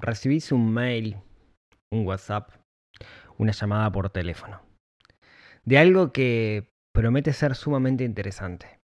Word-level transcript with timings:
recibís 0.00 0.52
un 0.52 0.72
mail, 0.72 1.16
un 1.92 2.06
WhatsApp, 2.06 2.50
una 3.36 3.52
llamada 3.52 3.90
por 3.92 4.10
teléfono, 4.10 4.60
de 5.64 5.78
algo 5.78 6.12
que 6.12 6.72
promete 6.92 7.32
ser 7.32 7.54
sumamente 7.54 8.04
interesante. 8.04 8.80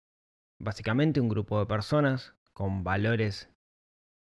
Básicamente 0.61 1.21
un 1.21 1.29
grupo 1.29 1.59
de 1.59 1.67
personas 1.67 2.35
con 2.53 2.85
valores 2.85 3.49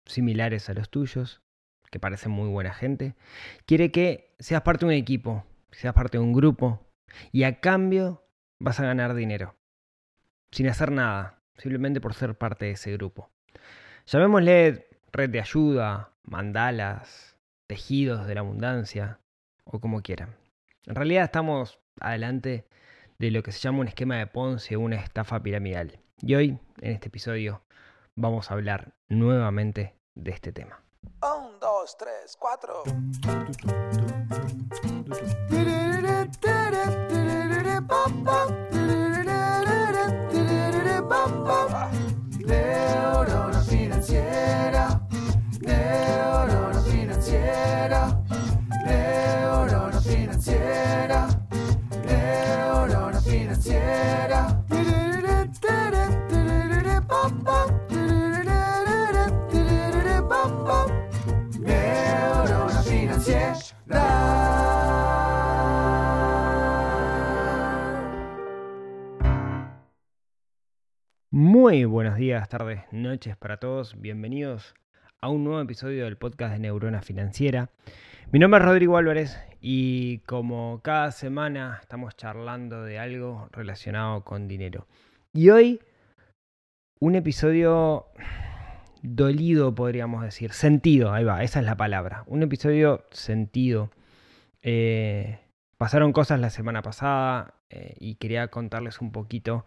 similares 0.06 0.68
a 0.70 0.74
los 0.74 0.90
tuyos, 0.90 1.42
que 1.90 1.98
parecen 1.98 2.32
muy 2.32 2.48
buena 2.48 2.72
gente, 2.72 3.16
quiere 3.66 3.90
que 3.90 4.34
seas 4.38 4.62
parte 4.62 4.86
de 4.86 4.92
un 4.92 4.98
equipo, 4.98 5.44
seas 5.72 5.94
parte 5.94 6.18
de 6.18 6.24
un 6.24 6.32
grupo, 6.32 6.86
y 7.32 7.42
a 7.42 7.60
cambio 7.60 8.24
vas 8.60 8.78
a 8.80 8.84
ganar 8.84 9.14
dinero, 9.14 9.56
sin 10.52 10.68
hacer 10.68 10.92
nada, 10.92 11.42
simplemente 11.56 12.00
por 12.00 12.14
ser 12.14 12.36
parte 12.36 12.66
de 12.66 12.72
ese 12.72 12.92
grupo. 12.92 13.30
Llamémosle 14.06 14.88
red 15.12 15.30
de 15.30 15.40
ayuda, 15.40 16.09
mandalas, 16.24 17.36
tejidos 17.66 18.26
de 18.26 18.34
la 18.34 18.40
abundancia 18.40 19.20
o 19.64 19.80
como 19.80 20.02
quieran. 20.02 20.36
En 20.86 20.94
realidad 20.94 21.24
estamos 21.24 21.80
adelante 22.00 22.66
de 23.18 23.30
lo 23.30 23.42
que 23.42 23.52
se 23.52 23.60
llama 23.60 23.80
un 23.80 23.88
esquema 23.88 24.16
de 24.16 24.26
Ponce 24.26 24.76
o 24.76 24.80
una 24.80 24.96
estafa 24.96 25.42
piramidal. 25.42 26.00
Y 26.22 26.34
hoy, 26.34 26.58
en 26.80 26.92
este 26.92 27.08
episodio, 27.08 27.62
vamos 28.16 28.50
a 28.50 28.54
hablar 28.54 28.94
nuevamente 29.08 29.94
de 30.14 30.30
este 30.30 30.52
tema. 30.52 30.82
Un, 31.22 31.58
dos, 31.60 31.96
tres, 31.98 32.36
cuatro. 32.38 32.82
Muy 71.60 71.84
buenos 71.84 72.16
días, 72.16 72.48
tardes, 72.48 72.80
noches 72.90 73.36
para 73.36 73.58
todos. 73.58 74.00
Bienvenidos 74.00 74.74
a 75.20 75.28
un 75.28 75.44
nuevo 75.44 75.60
episodio 75.60 76.06
del 76.06 76.16
podcast 76.16 76.54
de 76.54 76.58
Neurona 76.58 77.02
Financiera. 77.02 77.68
Mi 78.32 78.38
nombre 78.38 78.60
es 78.60 78.66
Rodrigo 78.66 78.96
Álvarez 78.96 79.38
y 79.60 80.20
como 80.20 80.80
cada 80.82 81.12
semana 81.12 81.78
estamos 81.82 82.16
charlando 82.16 82.82
de 82.82 82.98
algo 82.98 83.50
relacionado 83.52 84.24
con 84.24 84.48
dinero. 84.48 84.86
Y 85.34 85.50
hoy 85.50 85.82
un 86.98 87.14
episodio 87.14 88.06
dolido, 89.02 89.74
podríamos 89.74 90.24
decir. 90.24 90.52
Sentido, 90.52 91.12
ahí 91.12 91.24
va, 91.24 91.44
esa 91.44 91.60
es 91.60 91.66
la 91.66 91.76
palabra. 91.76 92.24
Un 92.26 92.42
episodio 92.42 93.04
sentido. 93.10 93.90
Eh, 94.62 95.40
pasaron 95.76 96.14
cosas 96.14 96.40
la 96.40 96.48
semana 96.48 96.80
pasada 96.80 97.59
eh, 97.70 97.94
y 97.98 98.16
quería 98.16 98.48
contarles 98.48 99.00
un 99.00 99.12
poquito 99.12 99.64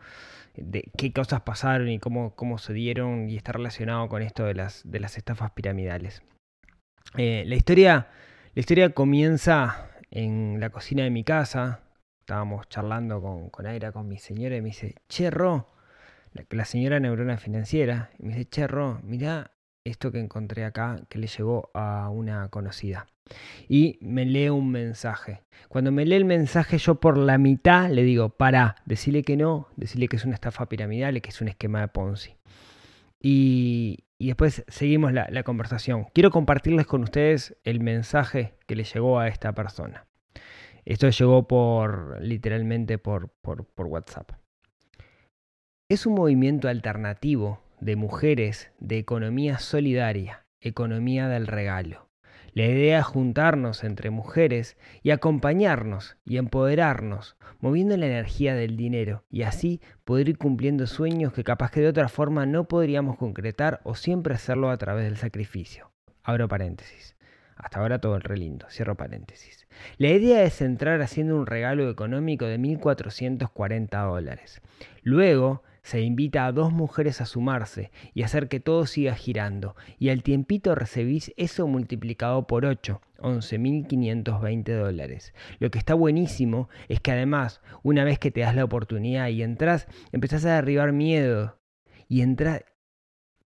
de 0.56 0.92
qué 0.98 1.14
cosas 1.14 1.42
pasaron 1.42 1.90
y 1.90 2.00
cómo, 2.00 2.36
cómo 2.36 2.58
se 2.58 2.73
dieron 2.73 3.30
y 3.30 3.38
está 3.38 3.54
relacionado 3.54 4.09
con 4.09 4.22
esto 4.22 4.44
de 4.44 4.54
las, 4.54 4.82
de 4.84 5.00
las 5.00 5.18
estafas 5.18 5.52
piramidales. 5.52 6.22
Eh, 7.18 7.44
la, 7.48 7.56
historia, 7.56 8.09
la 8.54 8.59
historia 8.59 8.94
comienza 8.94 9.90
en 10.12 10.59
la 10.59 10.70
cocina 10.70 11.04
de 11.04 11.12
mi 11.12 11.24
casa. 11.24 11.81
Estábamos 12.20 12.68
charlando 12.70 13.22
con, 13.22 13.50
con 13.50 13.66
Aira, 13.66 13.92
con 13.92 14.08
mi 14.08 14.18
señora, 14.18 14.56
y 14.58 14.62
me 14.62 14.69
dice, 14.69 14.96
Che, 15.08 15.30
Ro, 15.30 15.69
la, 16.50 16.66
señora 16.66 17.00
neurona 17.00 17.38
financiera, 17.38 18.12
y 18.19 18.24
me 18.24 18.30
dice, 18.34 18.50
Che, 18.50 18.68
Ro, 18.68 19.00
mirá 19.03 19.52
esto 19.85 20.11
que 20.11 20.19
encontré 20.19 20.66
acá 20.66 21.01
que 21.09 21.19
le 21.19 21.27
llegó 21.27 21.69
a 21.73 22.09
una 22.09 22.47
conocida. 22.49 23.07
Y 23.67 23.97
me 24.01 24.25
lee 24.25 24.49
un 24.49 24.71
mensaje. 24.71 25.44
Cuando 25.69 25.91
me 25.91 26.05
lee 26.05 26.16
el 26.16 26.25
mensaje, 26.25 26.77
yo 26.77 26.95
por 26.95 27.17
la 27.17 27.38
mitad 27.38 27.89
le 27.89 28.03
digo, 28.03 28.29
para, 28.29 28.75
decirle 28.85 29.23
que 29.23 29.38
no, 29.38 29.67
decirle 29.75 30.07
que 30.07 30.17
es 30.17 30.25
una 30.25 30.35
estafa 30.35 30.67
piramidal 30.67 31.21
que 31.21 31.29
es 31.29 31.41
un 31.41 31.47
esquema 31.47 31.81
de 31.81 31.88
Ponzi. 31.88 32.35
Y, 33.21 34.05
y 34.17 34.27
después 34.27 34.66
seguimos 34.67 35.13
la, 35.13 35.27
la, 35.29 35.44
conversación. 35.44 36.07
Quiero 36.13 36.31
compartirles 36.31 36.85
con 36.85 37.03
ustedes 37.03 37.55
el 37.63 37.79
mensaje 37.79 38.55
que 38.67 38.75
le 38.75 38.83
llegó 38.83 39.19
a 39.19 39.27
esta 39.29 39.53
persona. 39.53 40.05
Esto 40.85 41.09
llegó 41.09 41.47
por, 41.47 42.21
literalmente 42.21 42.97
por, 42.97 43.29
por, 43.41 43.65
por 43.65 43.88
WhatsApp. 43.88 44.31
Es 45.89 46.05
un 46.05 46.15
movimiento 46.15 46.67
alternativo 46.67 47.62
de 47.83 47.97
mujeres 47.97 48.71
de 48.79 48.97
economía 48.97 49.57
solidaria, 49.59 50.45
economía 50.61 51.27
del 51.27 51.47
regalo. 51.47 52.09
La 52.53 52.66
idea 52.66 52.99
es 52.99 53.05
juntarnos 53.05 53.83
entre 53.83 54.09
mujeres 54.09 54.77
y 55.01 55.11
acompañarnos 55.11 56.16
y 56.23 56.38
empoderarnos, 56.38 57.35
moviendo 57.59 57.97
la 57.97 58.05
energía 58.05 58.55
del 58.55 58.77
dinero 58.77 59.25
y 59.29 59.41
así 59.41 59.81
poder 60.05 60.29
ir 60.29 60.38
cumpliendo 60.38 60.88
sueños 60.88 61.33
que 61.33 61.44
capaz 61.44 61.71
que 61.71 61.81
de 61.81 61.89
otra 61.89 62.07
forma 62.07 62.45
no 62.45 62.69
podríamos 62.69 63.17
concretar 63.17 63.81
o 63.83 63.95
siempre 63.95 64.35
hacerlo 64.35 64.69
a 64.69 64.77
través 64.77 65.03
del 65.03 65.17
sacrificio. 65.17 65.91
Abro 66.23 66.47
paréntesis. 66.47 67.17
Hasta 67.57 67.79
ahora 67.79 68.00
todo 68.00 68.15
el 68.15 68.21
re 68.21 68.38
lindo, 68.38 68.65
cierro 68.69 68.95
paréntesis. 68.95 69.67
La 69.97 70.09
idea 70.09 70.44
es 70.44 70.61
entrar 70.61 71.01
haciendo 71.01 71.35
un 71.35 71.47
regalo 71.47 71.89
económico 71.89 72.45
de 72.45 72.59
1.440 72.59 74.05
dólares. 74.05 74.61
Luego, 75.01 75.63
se 75.83 76.01
invita 76.01 76.45
a 76.45 76.51
dos 76.51 76.71
mujeres 76.71 77.19
a 77.21 77.25
sumarse 77.25 77.91
y 78.13 78.23
hacer 78.23 78.47
que 78.47 78.59
todo 78.59 78.85
siga 78.85 79.16
girando, 79.16 79.75
y 79.99 80.09
al 80.09 80.23
tiempito 80.23 80.75
recibís 80.75 81.33
eso 81.38 81.67
multiplicado 81.67 82.47
por 82.47 82.66
8, 82.66 83.01
11.520 83.19 84.77
dólares. 84.77 85.33
Lo 85.59 85.69
que 85.71 85.79
está 85.79 85.94
buenísimo 85.94 86.69
es 86.88 87.01
que 87.01 87.11
además, 87.11 87.61
una 87.83 88.05
vez 88.05 88.17
que 88.17 88.31
te 88.31 88.41
das 88.41 88.55
la 88.55 88.63
oportunidad 88.63 89.27
y 89.27 89.44
entras, 89.44 89.88
empezás 90.11 90.45
a 90.45 90.55
derribar 90.55 90.94
miedo, 90.94 91.59
y 92.07 92.21
entras... 92.21 92.63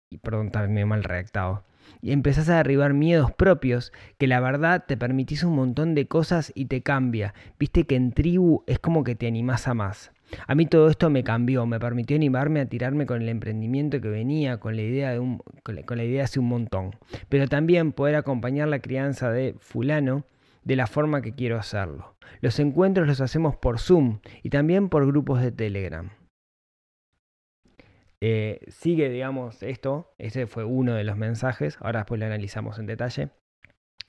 Y 0.10 0.18
perdón, 0.18 0.52
también 0.52 0.88
mal 0.88 1.04
redactado. 1.04 1.64
Y 2.02 2.12
empezás 2.12 2.50
a 2.50 2.58
derribar 2.58 2.94
miedos 2.94 3.32
propios 3.32 3.92
que 4.18 4.28
la 4.28 4.40
verdad 4.40 4.86
te 4.88 4.98
permitís 4.98 5.44
un 5.44 5.56
montón 5.56 5.96
de 5.96 6.08
cosas 6.08 6.52
y 6.56 6.66
te 6.66 6.82
cambia. 6.82 7.34
Viste 7.60 7.86
que 7.86 7.96
en 7.96 8.12
tribu 8.12 8.64
es 8.68 8.80
como 8.80 9.04
que 9.04 9.16
te 9.16 9.28
animás 9.28 9.68
a 9.68 9.74
más. 9.74 10.15
A 10.48 10.56
mí 10.56 10.66
todo 10.66 10.90
esto 10.90 11.10
me 11.10 11.24
cambió, 11.24 11.66
me 11.66 11.80
permitió 11.80 12.16
animarme 12.16 12.62
a 12.62 12.66
tirarme 12.66 13.06
con 13.06 13.22
el 13.22 13.30
emprendimiento 13.30 14.02
que 14.02 14.08
venía, 14.08 14.60
con 14.60 14.76
la 14.76 14.82
idea 14.82 15.12
de 15.12 15.20
un, 15.20 15.40
con 15.64 15.98
la, 15.98 16.04
idea 16.04 16.24
hace 16.24 16.40
un 16.40 16.48
montón. 16.48 16.96
Pero 17.30 17.48
también 17.48 17.92
poder 17.92 18.16
acompañar 18.16 18.68
la 18.68 18.80
crianza 18.80 19.32
de 19.32 19.56
fulano 19.60 20.26
de 20.64 20.76
la 20.76 20.88
forma 20.88 21.22
que 21.22 21.34
quiero 21.34 21.58
hacerlo. 21.58 22.16
Los 22.42 22.60
encuentros 22.60 23.08
los 23.08 23.22
hacemos 23.22 23.56
por 23.56 23.80
Zoom 23.80 24.20
y 24.44 24.50
también 24.50 24.90
por 24.90 25.06
grupos 25.06 25.42
de 25.42 25.52
Telegram. 25.52 26.10
Eh, 28.22 28.62
sigue, 28.68 29.10
digamos, 29.10 29.62
esto. 29.62 30.16
Ese 30.18 30.48
fue 30.48 30.64
uno 30.64 30.96
de 30.96 31.04
los 31.04 31.18
mensajes. 31.18 31.78
Ahora 31.80 32.00
después 32.00 32.20
lo 32.20 32.26
analizamos 32.26 32.80
en 32.80 32.88
detalle. 32.88 33.30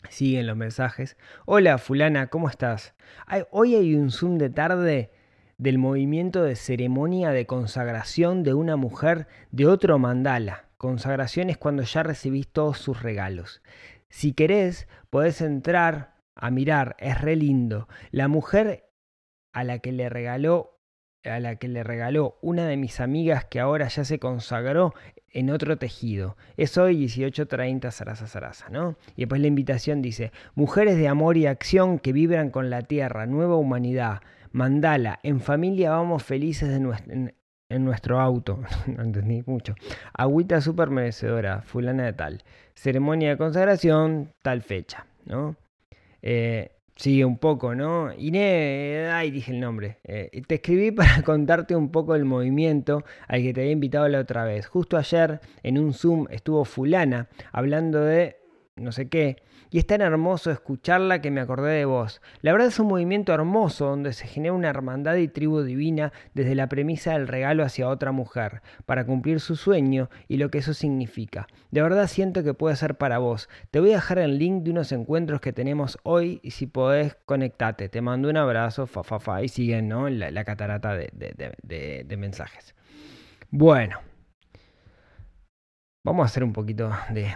Siguen 0.08 0.46
los 0.46 0.56
mensajes. 0.56 1.16
Hola, 1.44 1.78
fulana, 1.78 2.28
¿cómo 2.28 2.48
estás? 2.48 2.94
Hoy 3.50 3.74
hay 3.74 3.94
un 3.94 4.10
Zoom 4.10 4.38
de 4.38 4.50
tarde 4.50 5.10
del 5.58 5.78
movimiento 5.78 6.42
de 6.42 6.56
ceremonia 6.56 7.30
de 7.30 7.46
consagración 7.46 8.42
de 8.42 8.54
una 8.54 8.76
mujer 8.76 9.26
de 9.50 9.66
otro 9.66 9.98
mandala. 9.98 10.68
Consagración 10.76 11.48
es 11.48 11.56
cuando 11.56 11.82
ya 11.82 12.02
recibís 12.02 12.48
todos 12.48 12.78
sus 12.78 13.02
regalos. 13.02 13.62
Si 14.08 14.32
querés, 14.32 14.88
podés 15.10 15.40
entrar 15.40 16.16
a 16.34 16.50
mirar, 16.50 16.96
es 16.98 17.20
re 17.20 17.36
lindo. 17.36 17.88
La 18.10 18.28
mujer 18.28 18.90
a 19.52 19.64
la 19.64 19.78
que 19.78 19.92
le 19.92 20.08
regaló 20.08 20.76
a 21.24 21.40
la 21.40 21.56
que 21.56 21.66
le 21.66 21.82
regaló 21.82 22.38
una 22.40 22.66
de 22.66 22.76
mis 22.76 23.00
amigas 23.00 23.44
que 23.44 23.58
ahora 23.58 23.88
ya 23.88 24.04
se 24.04 24.20
consagró 24.20 24.94
en 25.28 25.50
otro 25.50 25.76
tejido. 25.76 26.36
Es 26.56 26.78
hoy 26.78 27.04
18.30 27.04 27.90
Sarasa 27.90 28.26
Sarasa, 28.26 28.68
¿no? 28.70 28.96
Y 29.16 29.22
después 29.22 29.40
la 29.40 29.48
invitación 29.48 30.02
dice, 30.02 30.30
mujeres 30.54 30.96
de 30.96 31.08
amor 31.08 31.36
y 31.36 31.46
acción 31.46 31.98
que 31.98 32.12
vibran 32.12 32.50
con 32.50 32.70
la 32.70 32.82
tierra, 32.82 33.26
nueva 33.26 33.56
humanidad, 33.56 34.20
mandala, 34.56 35.20
en 35.22 35.40
familia 35.40 35.90
vamos 35.90 36.22
felices 36.22 36.70
en, 36.70 37.84
nuestro 37.84 38.20
auto, 38.20 38.60
no 38.86 39.02
entendí 39.02 39.42
mucho. 39.44 39.74
Agüita 40.14 40.60
súper 40.62 40.88
merecedora, 40.88 41.60
fulana 41.60 42.06
de 42.06 42.12
tal. 42.14 42.42
Ceremonia 42.74 43.30
de 43.30 43.36
consagración, 43.36 44.32
tal 44.42 44.62
fecha, 44.62 45.06
¿no? 45.26 45.56
Eh, 46.22 46.70
sigue 46.94 47.26
un 47.26 47.36
poco, 47.36 47.74
¿no? 47.74 48.10
Inés, 48.16 49.10
ay, 49.12 49.30
dije 49.30 49.52
el 49.52 49.60
nombre. 49.60 49.98
Eh, 50.04 50.42
te 50.46 50.54
escribí 50.54 50.90
para 50.92 51.22
contarte 51.22 51.76
un 51.76 51.90
poco 51.90 52.14
el 52.14 52.24
movimiento 52.24 53.04
al 53.28 53.42
que 53.42 53.52
te 53.52 53.60
había 53.60 53.72
invitado 53.72 54.08
la 54.08 54.20
otra 54.20 54.44
vez. 54.44 54.66
Justo 54.66 54.96
ayer 54.96 55.40
en 55.62 55.78
un 55.78 55.92
Zoom 55.92 56.28
estuvo 56.30 56.64
fulana 56.64 57.28
hablando 57.52 58.02
de 58.02 58.36
no 58.76 58.92
sé 58.92 59.08
qué. 59.08 59.36
Y 59.76 59.80
es 59.80 59.86
tan 59.86 60.00
hermoso 60.00 60.50
escucharla 60.50 61.20
que 61.20 61.30
me 61.30 61.42
acordé 61.42 61.72
de 61.72 61.84
vos. 61.84 62.22
La 62.40 62.52
verdad 62.52 62.68
es 62.68 62.80
un 62.80 62.86
movimiento 62.86 63.34
hermoso 63.34 63.84
donde 63.84 64.14
se 64.14 64.26
genera 64.26 64.54
una 64.54 64.70
hermandad 64.70 65.16
y 65.16 65.28
tribu 65.28 65.60
divina 65.60 66.14
desde 66.32 66.54
la 66.54 66.66
premisa 66.66 67.12
del 67.12 67.28
regalo 67.28 67.62
hacia 67.62 67.90
otra 67.90 68.10
mujer, 68.10 68.62
para 68.86 69.04
cumplir 69.04 69.38
su 69.38 69.54
sueño 69.54 70.08
y 70.28 70.38
lo 70.38 70.50
que 70.50 70.56
eso 70.56 70.72
significa. 70.72 71.46
De 71.72 71.82
verdad 71.82 72.06
siento 72.06 72.42
que 72.42 72.54
puede 72.54 72.74
ser 72.74 72.94
para 72.94 73.18
vos. 73.18 73.50
Te 73.70 73.80
voy 73.80 73.90
a 73.90 73.96
dejar 73.96 74.18
el 74.18 74.38
link 74.38 74.62
de 74.62 74.70
unos 74.70 74.92
encuentros 74.92 75.42
que 75.42 75.52
tenemos 75.52 75.98
hoy 76.04 76.40
y 76.42 76.52
si 76.52 76.66
podés 76.66 77.14
conectate. 77.26 77.90
Te 77.90 78.00
mando 78.00 78.30
un 78.30 78.38
abrazo, 78.38 78.86
fa, 78.86 79.04
fa, 79.04 79.20
fa. 79.20 79.42
Y 79.42 79.48
siguen 79.48 79.88
¿no? 79.88 80.08
la, 80.08 80.44
catarata 80.46 80.94
de 80.96 82.16
mensajes. 82.16 82.74
Bueno. 83.50 84.00
Vamos 86.02 86.22
a 86.22 86.26
hacer 86.26 86.44
un 86.44 86.54
poquito 86.54 86.90
de, 87.10 87.34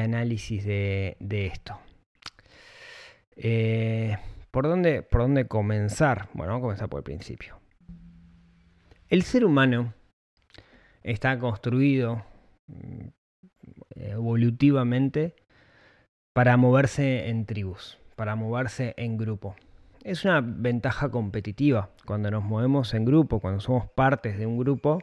análisis 0.00 0.64
de, 0.64 1.16
esto. 1.52 1.78
Eh, 3.36 4.16
¿por, 4.50 4.66
dónde, 4.66 5.02
¿Por 5.02 5.22
dónde 5.22 5.46
comenzar? 5.46 6.28
Bueno, 6.32 6.52
vamos 6.52 6.60
a 6.60 6.66
comenzar 6.66 6.88
por 6.88 7.00
el 7.00 7.04
principio. 7.04 7.58
El 9.08 9.22
ser 9.22 9.44
humano 9.44 9.94
está 11.02 11.38
construido 11.38 12.24
mm, 12.66 13.08
evolutivamente 13.94 15.36
para 16.32 16.56
moverse 16.56 17.28
en 17.30 17.46
tribus, 17.46 17.98
para 18.14 18.36
moverse 18.36 18.94
en 18.98 19.16
grupo. 19.16 19.56
Es 20.04 20.24
una 20.24 20.42
ventaja 20.42 21.10
competitiva. 21.10 21.88
Cuando 22.04 22.30
nos 22.30 22.44
movemos 22.44 22.92
en 22.92 23.04
grupo, 23.06 23.40
cuando 23.40 23.60
somos 23.60 23.88
partes 23.88 24.38
de 24.38 24.46
un 24.46 24.58
grupo, 24.58 25.00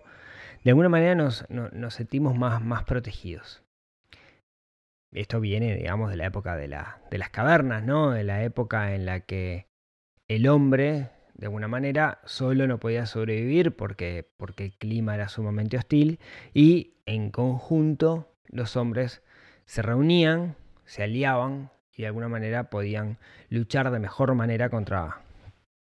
de 0.64 0.72
alguna 0.72 0.90
manera 0.90 1.16
nos, 1.16 1.46
sentimos 1.90 2.38
más, 2.38 2.62
más, 2.62 2.84
protegidos. 2.84 3.63
Esto 5.14 5.40
viene, 5.40 5.76
digamos, 5.76 6.10
de 6.10 6.18
la 6.18 6.26
época 6.26 6.56
de, 6.56 6.68
la, 6.68 7.00
de 7.12 7.18
las 7.18 7.30
cavernas, 7.30 7.84
¿no? 7.84 8.12
De 8.12 8.24
la 8.24 8.44
época 8.44 8.96
en 8.96 9.06
la 9.06 9.22
que 9.22 9.68
el 10.28 10.48
hombre, 10.48 11.10
de 11.36 11.46
alguna 11.46 11.68
manera, 11.68 12.20
solo 12.26 12.68
no 12.68 12.80
podía 12.80 13.06
sobrevivir 13.06 13.76
porque, 13.76 14.28
porque 14.38 14.66
el 14.66 14.74
clima 14.74 15.16
era 15.16 15.30
sumamente 15.30 15.78
hostil 15.78 16.20
y 16.54 16.96
en 17.06 17.30
conjunto 17.30 18.34
los 18.48 18.76
hombres 18.76 19.22
se 19.66 19.82
reunían, 19.82 20.56
se 20.86 21.04
aliaban 21.04 21.72
y 21.96 22.02
de 22.02 22.08
alguna 22.08 22.28
manera 22.28 22.70
podían 22.70 23.18
luchar 23.50 23.92
de 23.92 24.00
mejor 24.00 24.34
manera 24.36 24.70
contra 24.70 25.22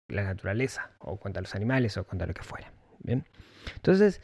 la 0.07 0.23
naturaleza 0.23 0.91
o 0.99 1.19
contra 1.19 1.41
los 1.41 1.55
animales 1.55 1.97
o 1.97 2.05
contra 2.05 2.27
lo 2.27 2.33
que 2.33 2.43
fuera. 2.43 2.71
¿bien? 2.99 3.25
Entonces, 3.75 4.21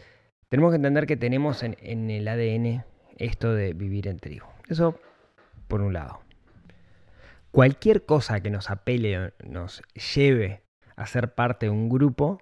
tenemos 0.50 0.72
que 0.72 0.78
entender 0.78 1.06
que 1.06 1.18
tenemos 1.18 1.64
en, 1.64 2.10
el 2.10 2.28
ADN 2.28 2.84
esto 3.18 3.54
de 3.54 3.74
vivir 3.74 4.08
en 4.08 4.20
tribu. 4.20 4.46
Eso 4.68 5.00
por 5.68 5.82
un 5.82 5.94
lado. 5.94 6.22
Cualquier 7.52 8.06
cosa 8.06 8.42
que 8.42 8.50
nos 8.50 8.70
apele, 8.70 9.34
nos 9.44 9.82
lleve 10.16 10.64
a 10.96 11.06
ser 11.08 11.34
parte 11.34 11.68
de 11.68 11.70
un 11.70 11.90
grupo, 11.90 12.40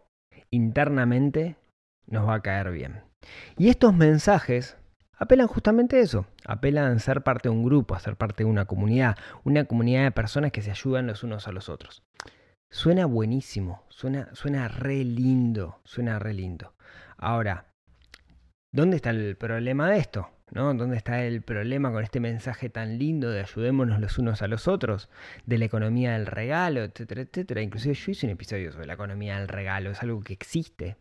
internamente 0.50 1.56
nos 2.08 2.28
va 2.28 2.36
a 2.36 2.42
caer 2.42 2.72
bien. 2.72 3.04
Y 3.58 3.70
estos 3.70 3.94
mensajes 3.94 4.78
apelan 5.18 5.48
justamente 5.48 5.98
a 5.98 6.02
eso, 6.02 6.25
apelan 6.46 6.92
a 6.92 7.00
ser 7.00 7.22
parte 7.22 7.50
de 7.50 7.56
un 7.56 7.64
grupo, 7.64 7.96
a 7.96 8.00
ser 8.00 8.16
parte 8.16 8.44
de 8.44 8.50
una 8.50 8.66
comunidad, 8.66 9.18
una 9.44 9.66
comunidad 9.66 10.04
de 10.04 10.12
personas 10.12 10.52
que 10.52 10.62
se 10.62 10.72
ayudan 10.72 11.08
los 11.08 11.24
unos 11.24 11.48
a 11.48 11.52
los 11.52 11.69
otros. 11.69 12.04
Suena 12.72 13.06
buenísimo, 13.06 13.84
suena, 13.90 14.34
suena 14.34 14.68
re 14.68 15.04
lindo, 15.04 15.80
suena 15.84 16.18
re 16.18 16.34
lindo. 16.34 16.74
Ahora, 17.18 17.68
¿Dónde 18.74 18.96
está 18.96 19.12
el 19.12 19.36
problema 19.36 19.88
de 19.88 20.00
esto? 20.00 20.31
¿No? 20.54 20.74
¿Dónde 20.74 20.98
está 20.98 21.24
el 21.26 21.42
problema 21.42 21.92
con 21.92 22.04
este 22.04 22.20
mensaje 22.20 22.70
tan 22.70 23.00
lindo 23.00 23.30
de 23.32 23.42
ayudémonos 23.42 24.00
los 24.00 24.18
unos 24.18 24.42
a 24.42 24.48
los 24.48 24.68
otros, 24.68 25.10
de 25.46 25.58
la 25.58 25.66
economía 25.66 26.14
del 26.14 26.28
regalo, 26.28 26.84
etcétera, 26.84 27.22
etcétera? 27.22 27.62
Inclusive 27.62 27.96
yo 27.96 28.12
hice 28.12 28.26
un 28.28 28.32
episodio 28.32 28.72
sobre 28.72 28.88
la 28.88 28.94
economía 28.94 29.40
del 29.40 29.48
regalo, 29.48 29.92
es 29.92 30.02
algo 30.02 30.22
que 30.22 30.34
existe. 30.34 30.98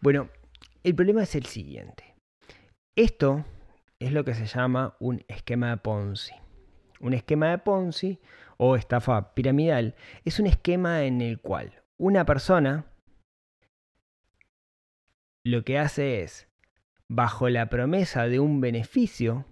Bueno, 0.00 0.28
el 0.84 0.94
problema 0.94 1.24
es 1.24 1.34
el 1.34 1.46
siguiente. 1.46 2.14
Esto 2.94 3.44
es 3.98 4.12
lo 4.12 4.24
que 4.24 4.34
se 4.34 4.46
llama 4.46 4.96
un 5.00 5.24
esquema 5.28 5.70
de 5.70 5.76
Ponzi. 5.78 6.34
Un 7.00 7.12
esquema 7.12 7.50
de 7.50 7.58
Ponzi 7.58 8.20
o 8.56 8.76
estafa 8.76 9.34
piramidal 9.34 9.96
es 10.24 10.38
un 10.38 10.46
esquema 10.46 11.02
en 11.02 11.20
el 11.20 11.40
cual 11.40 11.82
una 11.98 12.24
persona 12.24 12.86
lo 15.44 15.64
que 15.64 15.78
hace 15.78 16.22
es 16.22 16.45
bajo 17.08 17.48
la 17.48 17.68
promesa 17.68 18.26
de 18.28 18.40
un 18.40 18.60
beneficio, 18.60 19.44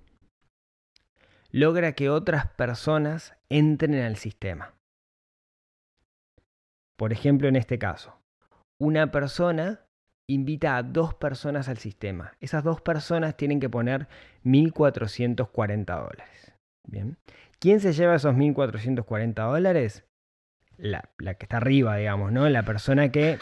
logra 1.51 1.93
que 1.93 2.11
otras 2.11 2.49
personas 2.51 3.37
entren 3.49 3.95
al 3.95 4.17
sistema. 4.17 4.75
Por 6.97 7.13
ejemplo, 7.13 7.49
en 7.49 7.57
este 7.57 7.79
caso, 7.79 8.19
una 8.81 9.11
persona 9.11 9.81
invita 10.29 10.77
a 10.77 10.83
dos 10.83 11.15
personas 11.15 11.69
al 11.69 11.79
sistema. 11.79 12.33
Esas 12.41 12.65
dos 12.65 12.81
personas 12.81 13.37
tienen 13.37 13.61
que 13.61 13.69
poner 13.69 14.09
1.440 14.45 15.85
dólares. 15.85 16.53
Bien. 16.87 17.19
¿Quién 17.59 17.81
se 17.81 17.93
lleva 17.93 18.15
esos 18.15 18.35
1.440 18.35 19.35
dólares? 19.35 20.05
La, 20.77 21.11
la, 21.19 21.35
que 21.35 21.45
está 21.45 21.59
arriba, 21.59 21.97
digamos, 21.97 22.33
¿no? 22.33 22.49
La 22.49 22.65
persona 22.65 23.11
que 23.11 23.39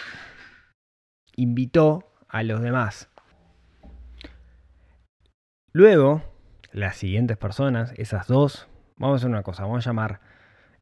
invitó 1.36 2.12
a 2.28 2.42
los 2.42 2.60
demás. 2.60 3.11
Luego, 5.74 6.22
las 6.72 6.96
siguientes 6.96 7.38
personas, 7.38 7.94
esas 7.96 8.26
dos, 8.26 8.68
vamos 8.96 9.14
a 9.14 9.16
hacer 9.16 9.30
una 9.30 9.42
cosa, 9.42 9.62
vamos 9.62 9.86
a 9.86 9.90
llamar 9.90 10.20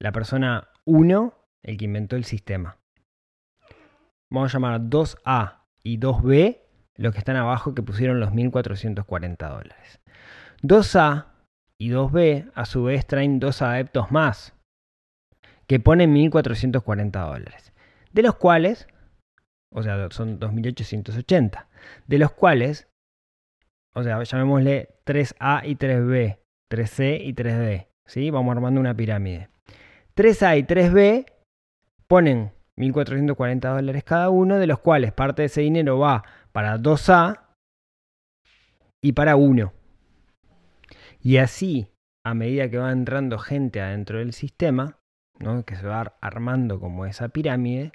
la 0.01 0.11
persona 0.11 0.69
1 0.85 1.35
el 1.63 1.77
que 1.77 1.85
inventó 1.85 2.17
el 2.17 2.25
sistema. 2.25 2.79
Vamos 4.31 4.53
a 4.53 4.59
llamar 4.59 4.81
2A 4.81 5.61
y 5.85 5.99
2B 5.99 6.59
los 6.97 7.13
que 7.13 7.19
están 7.19 7.37
abajo 7.37 7.75
que 7.75 7.83
pusieron 7.83 8.19
los 8.19 8.31
1.440 8.31 9.49
dólares. 9.49 10.01
2A 10.63 11.27
y 11.79 11.91
2B 11.91 12.51
a 12.55 12.65
su 12.65 12.85
vez 12.85 13.07
traen 13.07 13.39
dos 13.41 13.63
adeptos 13.63 14.11
más 14.11 14.55
que 15.67 15.79
ponen 15.79 16.15
1.440 16.15 17.11
dólares. 17.13 17.73
De 18.13 18.23
los 18.23 18.35
cuales, 18.35 18.89
o 19.73 19.85
sea, 19.85 20.11
son 20.11 20.41
2.880. 20.41 21.67
De 22.09 22.19
los 22.19 22.33
cuales 22.33 22.90
o 23.95 24.03
sea, 24.03 24.23
llamémosle 24.23 24.89
3A 25.05 25.63
y 25.65 25.77
3B, 25.77 26.39
3C 26.71 27.21
y 27.25 27.35
3D. 27.35 27.89
¿sí? 28.07 28.31
Vamos 28.31 28.55
armando 28.55 28.81
una 28.81 28.95
pirámide. 28.95 29.49
3A 30.17 30.59
y 30.59 30.63
3B 30.65 31.27
ponen 32.07 32.53
1.440 32.77 33.75
dólares 33.75 34.05
cada 34.05 34.31
uno, 34.31 34.59
de 34.59 34.67
los 34.67 34.79
cuales 34.79 35.13
parte 35.13 35.43
de 35.43 35.47
ese 35.47 35.61
dinero 35.61 35.99
va 35.99 36.25
para 36.53 36.79
2A 36.79 37.41
y 39.03 39.13
para 39.13 39.37
1. 39.37 39.73
Y 41.23 41.37
así, 41.37 41.89
a 42.25 42.35
medida 42.35 42.69
que 42.71 42.79
va 42.79 42.93
entrando 42.93 43.39
gente 43.39 43.81
adentro 43.81 44.19
del 44.19 44.33
sistema, 44.33 44.99
¿no? 45.39 45.65
que 45.65 45.77
se 45.77 45.87
va 45.87 46.17
armando 46.21 46.81
como 46.81 47.07
esa 47.07 47.29
pirámide, 47.29 47.93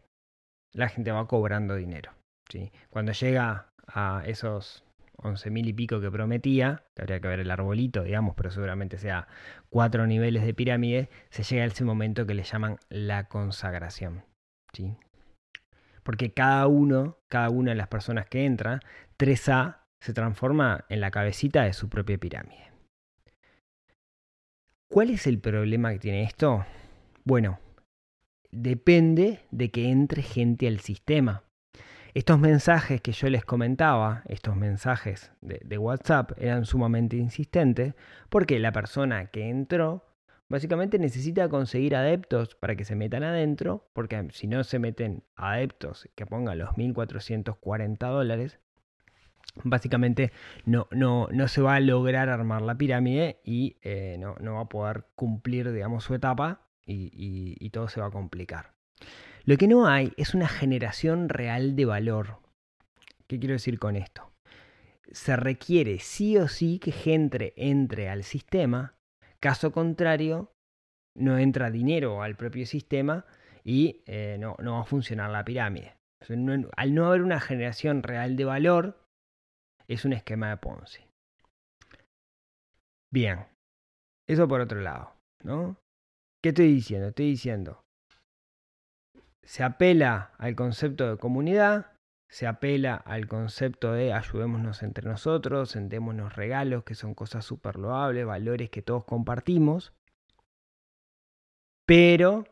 la 0.73 0.89
gente 0.89 1.11
va 1.11 1.27
cobrando 1.27 1.75
dinero. 1.75 2.11
¿sí? 2.49 2.71
Cuando 2.89 3.11
llega 3.11 3.71
a 3.87 4.23
esos 4.25 4.84
11 5.17 5.50
mil 5.50 5.67
y 5.67 5.74
pico 5.74 6.01
que 6.01 6.12
prometía, 6.12 6.84
que 6.95 7.01
habría 7.01 7.19
que 7.19 7.27
ver 7.27 7.39
el 7.39 7.51
arbolito, 7.51 8.03
digamos, 8.03 8.36
pero 8.36 8.51
seguramente 8.51 8.98
sea 8.98 9.27
cuatro 9.69 10.07
niveles 10.07 10.43
de 10.45 10.53
pirámide, 10.53 11.10
se 11.29 11.43
llega 11.43 11.63
a 11.63 11.67
ese 11.67 11.84
momento 11.84 12.25
que 12.25 12.34
le 12.34 12.43
llaman 12.43 12.77
la 12.89 13.27
consagración. 13.27 14.24
¿sí? 14.74 14.95
Porque 16.03 16.34
cada 16.34 16.67
uno, 16.67 17.17
cada 17.29 17.50
una 17.50 17.72
de 17.72 17.77
las 17.77 17.88
personas 17.88 18.27
que 18.27 18.45
entra, 18.45 18.79
3A 19.17 19.79
se 20.00 20.13
transforma 20.13 20.86
en 20.89 21.01
la 21.01 21.12
cabecita 21.12 21.63
de 21.63 21.74
su 21.74 21.89
propia 21.89 22.17
pirámide. 22.17 22.72
¿Cuál 24.88 25.10
es 25.10 25.25
el 25.25 25.39
problema 25.39 25.91
que 25.91 26.00
tiene 26.00 26.24
esto? 26.24 26.65
Bueno, 27.24 27.60
depende 28.51 29.39
de 29.51 29.72
que 29.72 29.89
entre 29.89 30.22
gente 30.22 30.67
al 30.67 30.79
sistema. 30.79 31.43
Estos 32.15 32.39
mensajes 32.39 33.01
que 33.01 33.12
yo 33.12 33.29
les 33.29 33.43
comentaba, 33.43 34.24
estos 34.29 34.55
mensajes 34.55 35.34
de, 35.41 35.77
WhatsApp, 35.77 36.31
eran 36.38 36.63
sumamente 36.63 37.17
insistentes 37.17 37.93
porque 38.29 38.57
la 38.57 38.72
persona 38.72 39.25
que 39.25 39.50
entró 39.50 40.05
básicamente 40.48 40.98
necesita 40.98 41.50
conseguir 41.50 41.93
adeptos 41.93 42.55
para 42.55 42.77
que 42.77 42.86
se 42.86 42.95
metan 42.95 43.24
adentro, 43.24 43.89
porque 43.91 44.29
si 44.31 44.48
no 44.48 44.63
se 44.63 44.79
meten 44.79 45.25
adeptos 45.36 46.10
que 46.15 46.25
pongan 46.25 46.57
los 46.57 46.69
1.440 46.69 47.98
dólares, 48.10 48.60
básicamente 49.65 50.31
no, 50.63 50.88
no, 50.91 51.27
no, 51.34 51.50
se 51.50 51.62
va 51.62 51.75
a 51.75 51.79
lograr 51.81 52.29
armar 52.29 52.62
la 52.62 52.77
pirámide 52.77 53.41
y 53.43 53.75
eh, 53.81 54.17
no, 54.17 54.53
va 54.53 54.62
a 54.62 54.69
poder 54.69 55.03
cumplir, 55.15 55.69
digamos, 55.74 56.05
su 56.05 56.15
etapa 56.15 56.62
y 56.86 57.69
todo 57.72 57.89
se 57.89 58.00
va 58.00 58.07
a 58.07 58.12
complicar. 58.12 58.74
Lo 59.45 59.57
que 59.57 59.67
no 59.67 59.87
hay 59.87 60.13
es 60.17 60.33
una 60.33 60.47
generación 60.47 61.29
real 61.29 61.75
de 61.75 61.85
valor. 61.85 62.39
¿Qué 63.27 63.39
quiero 63.39 63.53
decir 63.53 63.79
con 63.79 63.95
esto? 63.95 64.31
Se 65.11 65.35
requiere 65.35 65.99
sí 65.99 66.37
o 66.37 66.47
sí 66.47 66.79
que 66.79 66.91
gente 66.91 67.53
entre 67.55 68.09
al 68.09 68.23
sistema 68.23 68.95
Caso 69.45 69.71
contrario, 69.71 70.51
no 71.15 71.37
entra 71.37 71.69
dinero 71.69 72.23
al 72.23 72.35
propio 72.35 72.65
sistema 72.65 73.27
y 73.63 74.01
eh, 74.07 74.37
no, 74.39 74.55
va 74.57 74.81
a 74.81 74.85
funcionar 74.85 75.29
la 75.29 75.45
pirámide. 75.45 75.97
Al 76.75 76.95
no 76.95 77.05
haber 77.05 77.21
una 77.21 77.39
generación 77.39 78.01
real 78.01 78.37
de 78.37 78.45
valor, 78.45 79.03
es 79.87 80.03
un 80.03 80.13
esquema 80.13 80.49
de 80.49 80.57
Ponzi. 80.57 81.03
Bien, 83.13 83.45
eso 84.27 84.47
por 84.47 84.61
otro 84.61 84.81
lado, 84.81 85.13
¿no? 85.43 85.77
¿Qué 86.43 86.49
estoy 86.49 86.73
diciendo? 86.73 87.09
Estoy 87.09 87.27
diciendo, 87.27 87.83
se 89.45 89.63
apela 89.63 90.31
al 90.37 90.55
concepto 90.55 91.09
de 91.09 91.17
comunidad, 91.17 91.93
se 92.27 92.47
apela 92.47 92.95
al 92.95 93.27
concepto 93.27 93.93
de 93.93 94.11
ayudémonos 94.11 94.83
entre 94.83 95.07
nosotros, 95.07 95.69
sentémonos 95.71 96.35
regalos, 96.35 96.83
que 96.83 96.95
son 96.95 97.13
cosas 97.13 97.45
súper 97.45 97.77
loables, 97.77 98.25
valores 98.25 98.69
que 98.69 98.81
todos 98.81 99.05
compartimos, 99.05 99.93
pero, 101.85 102.45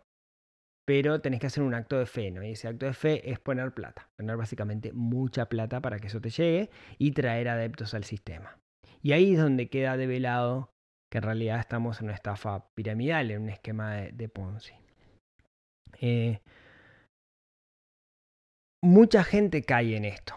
pero 0.86 1.20
tenés 1.20 1.40
que 1.40 1.48
hacer 1.48 1.64
un 1.64 1.74
acto 1.74 1.98
de 1.98 2.06
fe, 2.06 2.30
¿no? 2.30 2.44
Y 2.44 2.52
ese 2.52 2.68
acto 2.68 2.86
de 2.86 2.94
fe 2.94 3.32
es 3.32 3.40
poner 3.40 3.74
plata, 3.74 4.10
poner 4.16 4.38
básicamente 4.38 4.94
mucha 4.94 5.50
plata 5.50 5.82
para 5.82 5.98
que 6.00 6.08
eso 6.08 6.22
te 6.22 6.30
llegue 6.30 6.70
y 7.00 7.12
traer 7.12 7.50
adeptos 7.50 7.96
al 7.96 8.04
sistema. 8.04 8.60
Y 9.02 9.12
ahí 9.14 9.34
es 9.34 9.42
donde 9.42 9.68
queda 9.68 9.98
develado 9.98 10.70
que 11.12 11.18
en 11.18 11.24
realidad 11.24 11.60
estamos 11.60 12.00
en 12.00 12.06
una 12.06 12.14
estafa 12.14 12.68
piramidal, 12.76 13.32
en 13.32 13.42
un 13.42 13.50
esquema 13.50 13.96
de, 13.96 14.12
de 14.12 14.30
Ponzi. 14.30 14.74
Eh, 16.00 16.40
mucha 18.84 19.24
gente 19.24 19.64
cae 19.64 19.96
en 19.96 20.04
esto. 20.04 20.36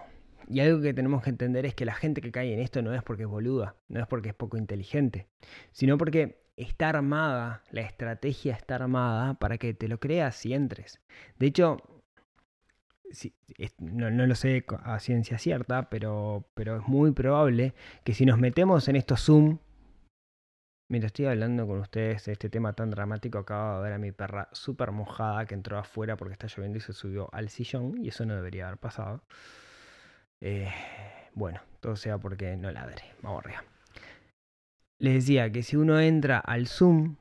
Y 0.48 0.60
algo 0.60 0.80
que 0.80 0.94
tenemos 0.94 1.24
que 1.24 1.30
entender 1.30 1.66
es 1.66 1.74
que 1.74 1.84
la 1.84 1.94
gente 1.94 2.20
que 2.20 2.30
cae 2.30 2.54
en 2.54 2.60
esto 2.60 2.80
no 2.80 2.94
es 2.94 3.02
porque 3.02 3.24
es 3.24 3.28
boluda, 3.28 3.74
no 3.88 4.00
es 4.00 4.06
porque 4.06 4.28
es 4.28 4.34
poco 4.34 4.56
inteligente, 4.56 5.26
sino 5.72 5.98
porque 5.98 6.44
está 6.56 6.90
armada, 6.90 7.64
la 7.72 7.80
estrategia 7.80 8.54
está 8.54 8.76
armada 8.76 9.34
para 9.34 9.58
que 9.58 9.74
te 9.74 9.88
lo 9.88 9.98
creas 9.98 10.46
y 10.46 10.54
entres. 10.54 11.00
De 11.40 11.46
hecho, 11.46 11.78
no, 13.78 14.10
lo 14.10 14.34
sé 14.36 14.64
a 14.84 15.00
ciencia 15.00 15.38
cierta, 15.38 15.90
pero, 15.90 16.48
pero 16.54 16.76
es 16.76 16.86
muy 16.86 17.10
probable 17.10 17.74
que 18.04 18.14
si 18.14 18.24
nos 18.26 18.38
metemos 18.38 18.86
en 18.86 18.94
estos 18.94 19.24
Zoom, 19.24 19.58
mientras 20.88 21.10
estoy 21.10 21.26
hablando 21.26 21.66
con 21.66 21.80
ustedes 21.80 22.24
de 22.26 22.32
este 22.32 22.48
tema 22.48 22.72
tan 22.72 22.90
dramático, 22.90 23.38
acabo 23.38 23.78
de 23.78 23.82
ver 23.84 23.92
a 23.94 23.98
mi 23.98 24.12
perra 24.12 24.48
súper 24.52 24.92
mojada 24.92 25.46
que 25.46 25.54
entró 25.54 25.78
afuera 25.78 26.16
porque 26.16 26.32
está 26.32 26.46
lloviendo 26.46 26.78
y 26.78 26.80
se 26.80 26.92
subió 26.92 27.28
al 27.32 27.48
sillón, 27.48 28.04
y 28.04 28.08
eso 28.08 28.24
no 28.24 28.34
debería 28.34 28.66
haber 28.66 28.78
pasado. 28.78 29.22
Eh, 30.40 30.70
bueno, 31.34 31.60
todo 31.80 31.96
sea 31.96 32.18
porque 32.18 32.56
no 32.56 32.70
ladre. 32.70 33.02
Vamos 33.22 33.44
arriba. 33.44 33.64
Les 34.98 35.14
decía 35.14 35.50
que 35.50 35.62
si 35.62 35.76
uno 35.76 36.00
entra 36.00 36.38
al 36.38 36.66
Zoom, 36.66 37.16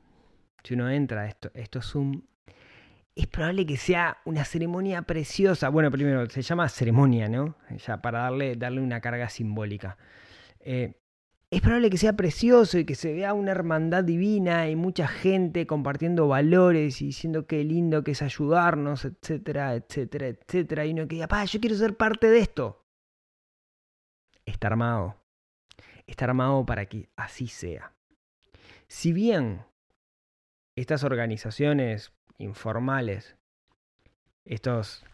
si 0.62 0.74
uno 0.74 0.90
entra 0.90 1.22
a 1.22 1.26
esto, 1.26 1.50
estos 1.54 1.90
Zoom, 1.90 2.22
es 3.14 3.26
probable 3.26 3.64
que 3.66 3.76
sea 3.76 4.18
una 4.24 4.44
ceremonia 4.44 5.02
preciosa. 5.02 5.70
Bueno, 5.70 5.90
primero, 5.90 6.28
se 6.28 6.42
llama 6.42 6.68
ceremonia, 6.68 7.28
¿no? 7.28 7.56
Ya 7.86 8.00
para 8.02 8.20
darle, 8.20 8.56
darle 8.56 8.80
una 8.80 9.00
carga 9.00 9.28
simbólica. 9.28 9.96
Eh, 10.60 11.00
es 11.50 11.60
probable 11.60 11.90
que 11.90 11.98
sea 11.98 12.14
precioso 12.14 12.78
y 12.78 12.84
que 12.84 12.96
se 12.96 13.12
vea 13.12 13.32
una 13.32 13.52
hermandad 13.52 14.02
divina 14.02 14.68
y 14.68 14.74
mucha 14.74 15.06
gente 15.06 15.66
compartiendo 15.66 16.26
valores 16.26 17.00
y 17.00 17.06
diciendo 17.06 17.46
qué 17.46 17.62
lindo 17.62 18.02
que 18.02 18.12
es 18.12 18.22
ayudarnos, 18.22 19.04
etcétera, 19.04 19.74
etcétera, 19.74 20.28
etcétera. 20.28 20.86
Y 20.86 20.92
uno 20.92 21.06
que 21.06 21.16
diga, 21.16 21.28
pa, 21.28 21.44
yo 21.44 21.60
quiero 21.60 21.76
ser 21.76 21.96
parte 21.96 22.28
de 22.28 22.40
esto. 22.40 22.84
Está 24.44 24.66
armado. 24.68 25.16
Está 26.06 26.24
armado 26.24 26.66
para 26.66 26.86
que 26.86 27.08
así 27.16 27.46
sea. 27.46 27.92
Si 28.88 29.12
bien 29.12 29.64
estas 30.76 31.04
organizaciones 31.04 32.12
informales, 32.38 33.36
estos 34.44 35.04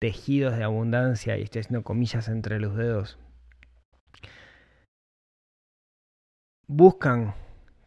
tejidos 0.00 0.56
de 0.56 0.64
abundancia, 0.64 1.36
y 1.36 1.42
estoy 1.42 1.60
haciendo 1.60 1.84
comillas 1.84 2.28
entre 2.28 2.60
los 2.60 2.76
dedos, 2.76 3.18
buscan 6.70 7.34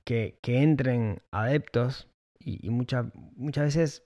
que, 0.04 0.38
entren 0.44 1.22
adeptos 1.32 2.10
y, 2.38 2.66
y 2.66 2.70
mucha- 2.70 3.10
muchas 3.36 3.64
veces 3.66 4.04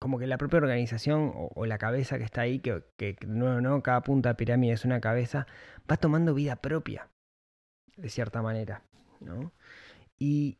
como 0.00 0.18
que 0.18 0.26
la 0.26 0.38
propia 0.38 0.58
organización 0.58 1.32
o, 1.34 1.64
la 1.66 1.78
cabeza 1.78 2.18
que 2.18 2.24
está 2.24 2.40
ahí, 2.40 2.58
que, 2.58 2.82
no, 3.28 3.60
no, 3.60 3.82
cada 3.84 4.02
punta 4.02 4.30
de 4.30 4.34
pirámide 4.34 4.72
es 4.72 4.84
una 4.84 5.00
cabeza, 5.00 5.46
va 5.88 5.96
tomando 5.96 6.34
vida 6.34 6.56
propia, 6.56 7.08
de 7.96 8.08
cierta 8.08 8.42
manera, 8.42 8.82
¿no? 9.20 9.52
Y 10.18 10.58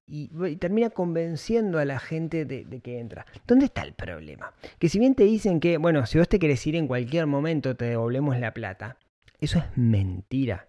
termina 0.58 0.90
convenciendo 0.90 1.78
a 1.78 1.84
la 1.84 1.98
gente 1.98 2.44
de, 2.44 2.64
de 2.64 2.80
que 2.80 2.98
entra. 2.98 3.26
¿Dónde 3.46 3.66
está 3.66 3.82
el 3.82 3.92
problema? 3.92 4.52
Que 4.78 4.88
si 4.88 4.98
bien 4.98 5.14
te 5.14 5.24
dicen 5.24 5.60
que, 5.60 5.78
bueno, 5.78 6.06
si 6.06 6.18
vos 6.18 6.28
te 6.28 6.38
querés 6.38 6.64
ir 6.66 6.76
en 6.76 6.86
cualquier 6.88 7.26
momento, 7.26 7.76
te 7.76 7.86
devolvemos 7.86 8.38
la 8.38 8.54
plata, 8.54 8.96
eso 9.40 9.58
es 9.58 9.64
mentira. 9.76 10.66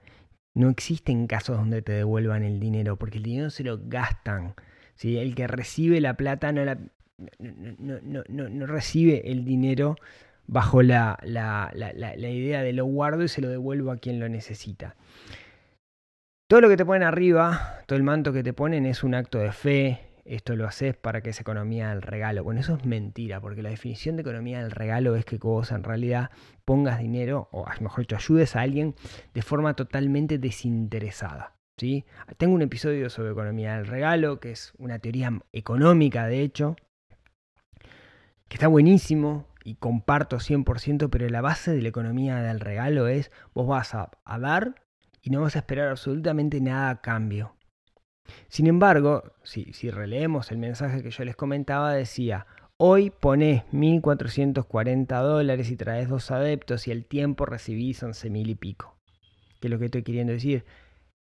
No 0.55 0.69
existen 0.69 1.27
casos 1.27 1.57
donde 1.57 1.81
te 1.81 1.93
devuelvan 1.93 2.43
el 2.43 2.59
dinero, 2.59 2.95
porque 2.97 3.17
el 3.17 3.23
dinero 3.23 3.49
se 3.49 3.63
lo 3.63 3.79
gastan. 3.83 4.53
¿sí? 4.95 5.17
El 5.17 5.33
que 5.35 5.47
recibe 5.47 5.99
la 5.99 6.15
plata 6.15 6.51
no, 6.51 6.63
no, 6.65 6.75
no- 7.39 8.23
no- 8.27 8.49
no- 8.49 8.65
recibe 8.67 9.31
el 9.31 9.45
dinero 9.45 9.95
bajo 10.45 10.83
la- 10.83 11.17
la- 11.23 11.71
la 11.73 12.29
idea 12.29 12.61
de 12.61 12.73
lo 12.73 12.85
guardo 12.85 13.23
y 13.23 13.27
se 13.27 13.41
lo 13.41 13.49
devuelvo 13.49 13.91
a 13.91 13.97
quien 13.97 14.19
lo 14.19 14.29
necesita. 14.29 14.95
Todo 16.49 16.61
lo 16.61 16.69
que 16.69 16.77
te 16.77 16.85
ponen 16.85 17.03
arriba, 17.03 17.79
todo 17.87 17.97
el 17.97 18.03
manto 18.03 18.31
que 18.33 18.43
te 18.43 18.53
ponen 18.53 18.85
es 18.85 19.03
un 19.03 19.15
acto 19.15 19.39
de 19.39 19.51
fe. 19.51 20.01
Esto 20.25 20.55
lo 20.55 20.65
haces 20.65 20.95
para 20.95 21.21
que 21.21 21.31
esa 21.31 21.41
economía 21.41 21.89
del 21.89 22.01
regalo. 22.01 22.43
Bueno, 22.43 22.61
eso 22.61 22.75
es 22.75 22.85
mentira, 22.85 23.41
porque 23.41 23.61
la 23.61 23.69
definición 23.69 24.15
de 24.15 24.21
economía 24.21 24.61
del 24.61 24.71
regalo 24.71 25.15
es 25.15 25.25
que 25.25 25.37
vos 25.37 25.71
en 25.71 25.83
realidad 25.83 26.31
pongas 26.63 26.99
dinero, 26.99 27.49
o 27.51 27.65
mejor 27.81 27.99
dicho, 28.01 28.15
ayudes 28.15 28.55
a 28.55 28.61
alguien 28.61 28.95
de 29.33 29.41
forma 29.41 29.75
totalmente 29.75 30.37
desinteresada. 30.37 31.55
¿sí? 31.77 32.05
Tengo 32.37 32.55
un 32.55 32.61
episodio 32.61 33.09
sobre 33.09 33.31
economía 33.31 33.75
del 33.75 33.87
regalo, 33.87 34.39
que 34.39 34.51
es 34.51 34.73
una 34.77 34.99
teoría 34.99 35.31
económica, 35.51 36.27
de 36.27 36.41
hecho, 36.41 36.77
que 38.47 38.55
está 38.55 38.67
buenísimo 38.67 39.47
y 39.65 39.75
comparto 39.75 40.37
100%, 40.37 41.09
pero 41.09 41.27
la 41.29 41.41
base 41.41 41.71
de 41.71 41.81
la 41.81 41.89
economía 41.89 42.37
del 42.37 42.59
regalo 42.59 43.07
es 43.07 43.31
vos 43.53 43.67
vas 43.67 43.93
a, 43.93 44.11
a 44.23 44.39
dar 44.39 44.75
y 45.21 45.31
no 45.31 45.41
vas 45.41 45.55
a 45.55 45.59
esperar 45.59 45.89
absolutamente 45.89 46.61
nada 46.61 46.89
a 46.89 47.01
cambio. 47.01 47.55
Sin 48.47 48.67
embargo, 48.67 49.23
si, 49.43 49.89
releemos 49.89 50.51
el 50.51 50.57
mensaje 50.57 51.01
que 51.03 51.11
yo 51.11 51.25
les 51.25 51.35
comentaba, 51.35 51.93
decía, 51.93 52.45
hoy 52.77 53.09
ponés 53.09 53.63
1.440 53.71 55.21
dólares 55.21 55.71
y 55.71 55.75
traes 55.75 56.09
dos 56.09 56.31
adeptos 56.31 56.87
y 56.87 56.91
el 56.91 57.05
tiempo 57.05 57.45
recibís 57.45 58.03
11.000 58.03 58.49
y 58.49 58.55
pico. 58.55 58.95
¿Qué 59.59 59.67
es 59.67 59.71
lo 59.71 59.79
que 59.79 59.85
estoy 59.85 60.03
queriendo 60.03 60.33
decir? 60.33 60.65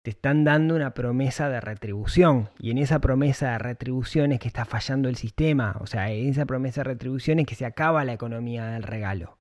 Te 0.03 0.11
están 0.11 0.45
dando 0.45 0.75
una 0.75 0.93
promesa 0.93 1.49
de 1.49 1.61
retribución 1.61 2.51
y 2.59 2.71
en 2.71 2.79
esa 2.79 2.99
promesa 2.99 3.53
de 3.53 3.59
retribución 3.59 4.33
es 4.33 4.41
que 4.41 4.49
está 4.49 4.67
fallando 4.67 5.09
el 5.09 5.17
sistema. 5.17 5.77
O 5.81 5.87
sea, 5.87 6.11
en 6.11 6.29
esa 6.29 6.45
promesa 6.45 6.81
de 6.83 6.91
retribución 6.91 7.39
es 7.39 7.47
que 7.47 7.55
se 7.55 7.65
acaba 7.65 8.05
la 8.05 8.13
economía 8.13 8.67
del 8.67 8.83
regalo. 8.83 9.39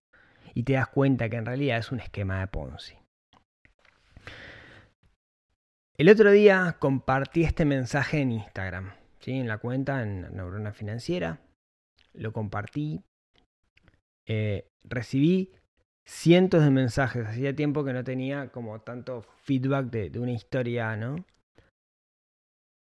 Y 0.54 0.64
te 0.64 0.74
das 0.74 0.88
cuenta 0.88 1.28
que 1.28 1.36
en 1.36 1.46
realidad 1.46 1.80
es 1.80 1.92
un 1.92 2.00
esquema 2.00 2.40
de 2.40 2.48
Ponzi. 2.48 3.03
El 5.96 6.10
otro 6.10 6.32
día 6.32 6.78
compartí 6.80 7.44
este 7.44 7.66
mensaje 7.66 8.22
en 8.22 8.32
Instagram, 8.32 8.94
¿sí? 9.20 9.34
en 9.34 9.48
la 9.48 9.60
cuenta, 9.60 10.02
en 10.02 10.22
Neurona 10.36 10.74
Financiera. 10.74 11.40
Lo 12.14 12.34
compartí. 12.34 13.04
Eh, 14.26 14.68
recibí 14.84 15.52
cientos 16.04 16.64
de 16.64 16.72
mensajes. 16.72 17.28
Hacía 17.28 17.56
tiempo 17.56 17.86
que 17.86 17.94
no 17.94 18.04
tenía 18.04 18.50
como 18.50 18.82
tanto 18.82 19.22
feedback 19.44 19.92
de, 19.92 20.10
de 20.10 20.20
una 20.20 20.32
historia, 20.32 20.98
¿no? 20.98 21.16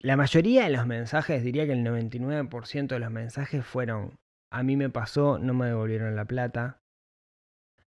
La 0.01 0.17
mayoría 0.17 0.65
de 0.65 0.71
los 0.71 0.87
mensajes, 0.87 1.45
diría 1.45 1.65
que 1.65 1.73
el 1.73 1.85
99% 1.85 2.89
de 2.89 2.99
los 2.99 3.11
mensajes 3.11 3.65
fueron, 3.65 4.19
a 4.53 4.65
mí 4.65 4.77
me 4.77 4.91
pasó, 4.91 5.39
no 5.39 5.55
me 5.55 5.67
devolvieron 5.67 6.17
la 6.17 6.25
plata, 6.25 6.81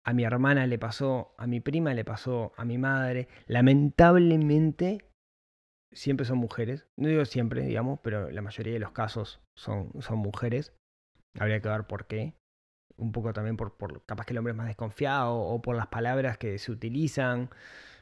a 0.04 0.14
mi 0.14 0.24
hermana 0.24 0.68
le 0.68 0.80
pasó, 0.80 1.34
a 1.38 1.48
mi 1.48 1.60
prima 1.60 1.94
le 1.94 2.04
pasó, 2.04 2.54
a 2.58 2.66
mi 2.66 2.78
madre. 2.78 3.28
Lamentablemente, 3.48 5.06
siempre 5.92 6.26
son 6.26 6.40
mujeres. 6.40 6.88
No 6.98 7.08
digo 7.08 7.26
siempre, 7.26 7.64
digamos, 7.64 8.00
pero 8.02 8.30
la 8.32 8.42
mayoría 8.42 8.74
de 8.74 8.80
los 8.80 8.92
casos 8.92 9.42
son, 9.56 9.92
son 10.02 10.20
mujeres. 10.20 10.74
Habría 11.40 11.62
que 11.62 11.70
ver 11.70 11.86
por 11.86 12.08
qué. 12.08 12.34
Un 12.98 13.12
poco 13.12 13.34
también 13.34 13.58
por, 13.58 13.76
capaz 14.06 14.26
que 14.26 14.34
el 14.34 14.38
hombre 14.40 14.52
es 14.52 14.58
más 14.58 14.68
desconfiado 14.68 15.36
o 15.36 15.62
por 15.62 15.76
las 15.76 15.88
palabras 15.88 16.38
que 16.38 16.58
se 16.58 16.72
utilizan. 16.72 17.50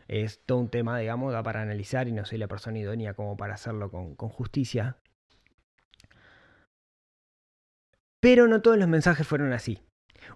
Es 0.07 0.43
todo 0.45 0.59
un 0.59 0.69
tema, 0.69 0.97
digamos, 0.97 1.33
da 1.33 1.43
para 1.43 1.61
analizar 1.61 2.07
y 2.07 2.11
no 2.11 2.25
soy 2.25 2.37
la 2.39 2.47
persona 2.47 2.79
idónea 2.79 3.13
como 3.13 3.37
para 3.37 3.53
hacerlo 3.53 3.91
con, 3.91 4.15
con 4.15 4.29
justicia. 4.29 4.97
Pero 8.21 8.47
no 8.47 8.61
todos 8.61 8.77
los 8.77 8.87
mensajes 8.87 9.27
fueron 9.27 9.53
así. 9.53 9.81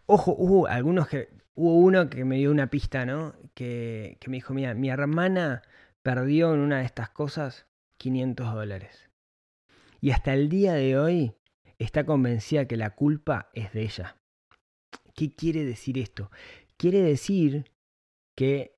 Ojo, 0.06 0.36
hubo 0.38 0.68
algunos 0.68 1.08
que. 1.08 1.30
Hubo 1.56 1.78
uno 1.78 2.10
que 2.10 2.26
me 2.26 2.38
dio 2.38 2.50
una 2.50 2.72
pista, 2.72 3.06
¿no? 3.06 3.36
Que, 3.54 4.18
que 4.20 4.30
me 4.30 4.38
dijo: 4.38 4.54
Mira, 4.54 4.74
mi 4.74 4.90
hermana 4.90 5.62
perdió 6.02 6.54
en 6.54 6.62
una 6.62 6.80
de 6.80 6.86
estas 6.86 7.10
cosas 7.10 7.68
500 7.98 8.54
dólares. 8.54 9.10
y 10.02 10.12
hasta 10.12 10.34
el 10.34 10.50
día 10.50 10.74
de 10.74 10.98
hoy 10.98 11.36
está 11.80 12.06
convencida 12.06 12.68
que 12.68 12.78
la 12.78 12.92
culpa 12.92 13.50
es 13.54 13.72
de 13.74 13.84
ella. 13.84 14.18
¿Qué 15.16 15.34
quiere 15.34 15.64
decir 15.64 15.98
esto? 15.98 16.32
Quiere 16.78 17.02
decir 17.02 17.72
que 18.36 18.76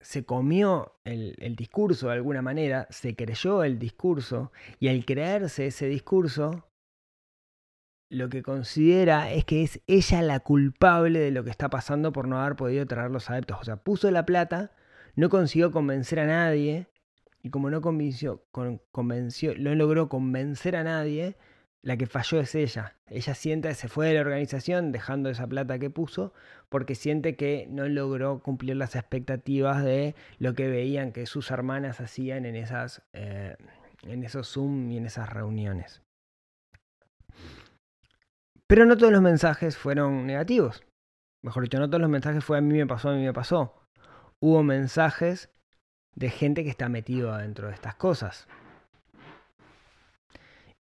se 0.00 0.24
comió 0.24 0.98
el, 1.04 1.36
el, 1.38 1.56
discurso 1.56 2.08
de 2.08 2.14
alguna 2.14 2.42
manera, 2.42 2.86
se 2.90 3.16
creyó 3.16 3.64
el 3.64 3.78
discurso 3.78 4.52
y 4.78 4.88
al 4.88 5.04
creerse 5.04 5.66
ese 5.66 5.86
discurso, 5.86 6.68
lo 8.08 8.28
que 8.28 8.42
considera 8.42 9.32
es 9.32 9.44
que 9.44 9.62
es 9.62 9.80
ella 9.86 10.22
la 10.22 10.40
culpable 10.40 11.18
de 11.18 11.30
lo 11.30 11.44
que 11.44 11.50
está 11.50 11.68
pasando 11.68 12.12
por 12.12 12.28
no 12.28 12.40
haber 12.40 12.56
podido 12.56 12.86
traer 12.86 13.10
los 13.10 13.30
adeptos. 13.30 13.58
O 13.60 13.64
sea, 13.64 13.76
puso 13.76 14.10
la 14.10 14.26
plata, 14.26 14.72
no 15.16 15.28
consiguió 15.28 15.72
convencer 15.72 16.20
a 16.20 16.26
nadie 16.26 16.86
y 17.42 17.50
como 17.50 17.70
no 17.70 17.80
convenció, 17.80 18.44
convenció, 18.92 19.54
no 19.58 19.74
logró 19.74 20.08
convencer 20.08 20.76
a 20.76 20.84
nadie, 20.84 21.36
la 21.82 21.96
que 21.96 22.06
falló 22.06 22.40
es 22.40 22.54
ella. 22.54 22.96
Ella 23.08 23.34
siente 23.34 23.68
que 23.68 23.74
se 23.74 23.88
fue 23.88 24.08
de 24.08 24.14
la 24.14 24.20
organización 24.20 24.90
dejando 24.92 25.30
esa 25.30 25.46
plata 25.46 25.78
que 25.78 25.90
puso 25.90 26.32
porque 26.68 26.96
siente 26.96 27.36
que 27.36 27.66
no 27.70 27.88
logró 27.88 28.40
cumplir 28.40 28.76
las 28.76 28.96
expectativas 28.96 29.84
de 29.84 30.16
lo 30.38 30.54
que 30.54 30.68
veían 30.68 31.12
que 31.12 31.26
sus 31.26 31.50
hermanas 31.50 32.00
hacían 32.00 32.44
en, 32.44 32.56
esas, 32.56 33.02
eh, 33.12 33.56
en 34.02 34.24
esos 34.24 34.52
Zoom 34.52 34.90
y 34.90 34.98
en 34.98 35.06
esas 35.06 35.32
reuniones. 35.32 36.02
Pero 38.66 38.84
no 38.84 38.96
todos 38.96 39.12
los 39.12 39.22
mensajes 39.22 39.76
fueron 39.76 40.26
negativos. 40.26 40.84
Mejor 41.42 41.62
dicho, 41.62 41.78
no 41.78 41.88
todos 41.88 42.00
los 42.00 42.10
mensajes 42.10 42.44
fue 42.44 42.58
a 42.58 42.60
mí 42.60 42.76
me 42.76 42.86
pasó, 42.86 43.10
a 43.10 43.14
mí 43.14 43.24
me 43.24 43.32
pasó. 43.32 43.86
Hubo 44.40 44.62
mensajes 44.62 45.50
de 46.14 46.30
gente 46.30 46.64
que 46.64 46.70
está 46.70 46.88
metido 46.88 47.32
adentro 47.32 47.68
de 47.68 47.74
estas 47.74 47.94
cosas. 47.94 48.48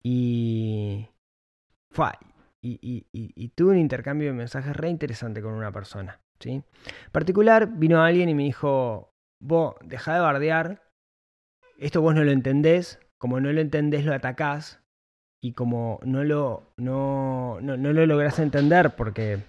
Y, 0.02 1.10
y, 2.62 3.08
y, 3.12 3.48
tuve 3.50 3.72
un 3.72 3.78
intercambio 3.78 4.30
de 4.30 4.34
mensajes 4.34 4.76
re 4.76 4.90
interesante 4.90 5.42
con 5.42 5.54
una 5.54 5.72
persona. 5.72 6.22
¿sí? 6.40 6.52
En 6.52 7.12
particular, 7.12 7.68
vino 7.78 8.02
alguien 8.02 8.30
y 8.30 8.36
me 8.36 8.44
dijo, 8.44 9.14
vos, 9.42 9.76
deja 9.84 10.16
de 10.16 10.20
bardear, 10.20 10.84
esto 11.78 12.02
vos 12.02 12.16
no 12.16 12.24
lo 12.24 12.32
entendés, 12.32 13.00
como 13.18 13.40
no 13.40 13.52
lo 13.52 13.62
entendés 13.62 14.06
lo 14.06 14.14
atacás, 14.14 14.83
y 15.44 15.52
como 15.52 16.00
no 16.06 16.24
lo, 16.24 16.72
no, 16.78 17.60
no, 17.60 17.76
no 17.76 17.92
lo 17.92 18.06
lográs 18.06 18.40
entender 18.40 18.92
porque 18.96 19.40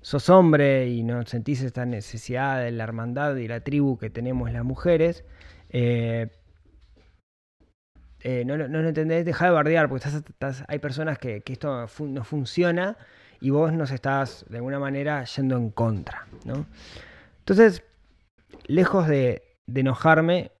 sos 0.00 0.30
hombre 0.30 0.88
y 0.88 1.02
no 1.02 1.22
sentís 1.26 1.60
esta 1.60 1.84
necesidad 1.84 2.62
de 2.64 2.70
la 2.70 2.84
hermandad 2.84 3.36
y 3.36 3.46
la 3.46 3.60
tribu 3.60 3.98
que 3.98 4.08
tenemos 4.08 4.50
las 4.50 4.64
mujeres, 4.64 5.22
eh, 5.68 6.30
eh, 8.20 8.44
no, 8.46 8.56
no, 8.56 8.80
lo 8.80 8.88
entendés, 8.88 9.26
deja 9.26 9.44
de 9.44 9.50
bardear, 9.50 9.90
porque 9.90 10.08
estás, 10.08 10.64
hay 10.66 10.78
personas 10.78 11.18
que, 11.18 11.42
esto 11.44 11.86
no 12.00 12.24
funciona 12.24 12.96
y 13.38 13.50
vos 13.50 13.70
nos 13.70 13.90
estás 13.90 14.46
de 14.48 14.56
alguna 14.56 14.78
manera 14.78 15.24
yendo 15.24 15.58
en 15.58 15.68
contra. 15.68 16.26
¿no? 16.46 16.64
Entonces, 17.40 17.82
lejos 18.64 19.06
de, 19.08 19.42
de 19.66 19.80
enojarme, 19.80 20.52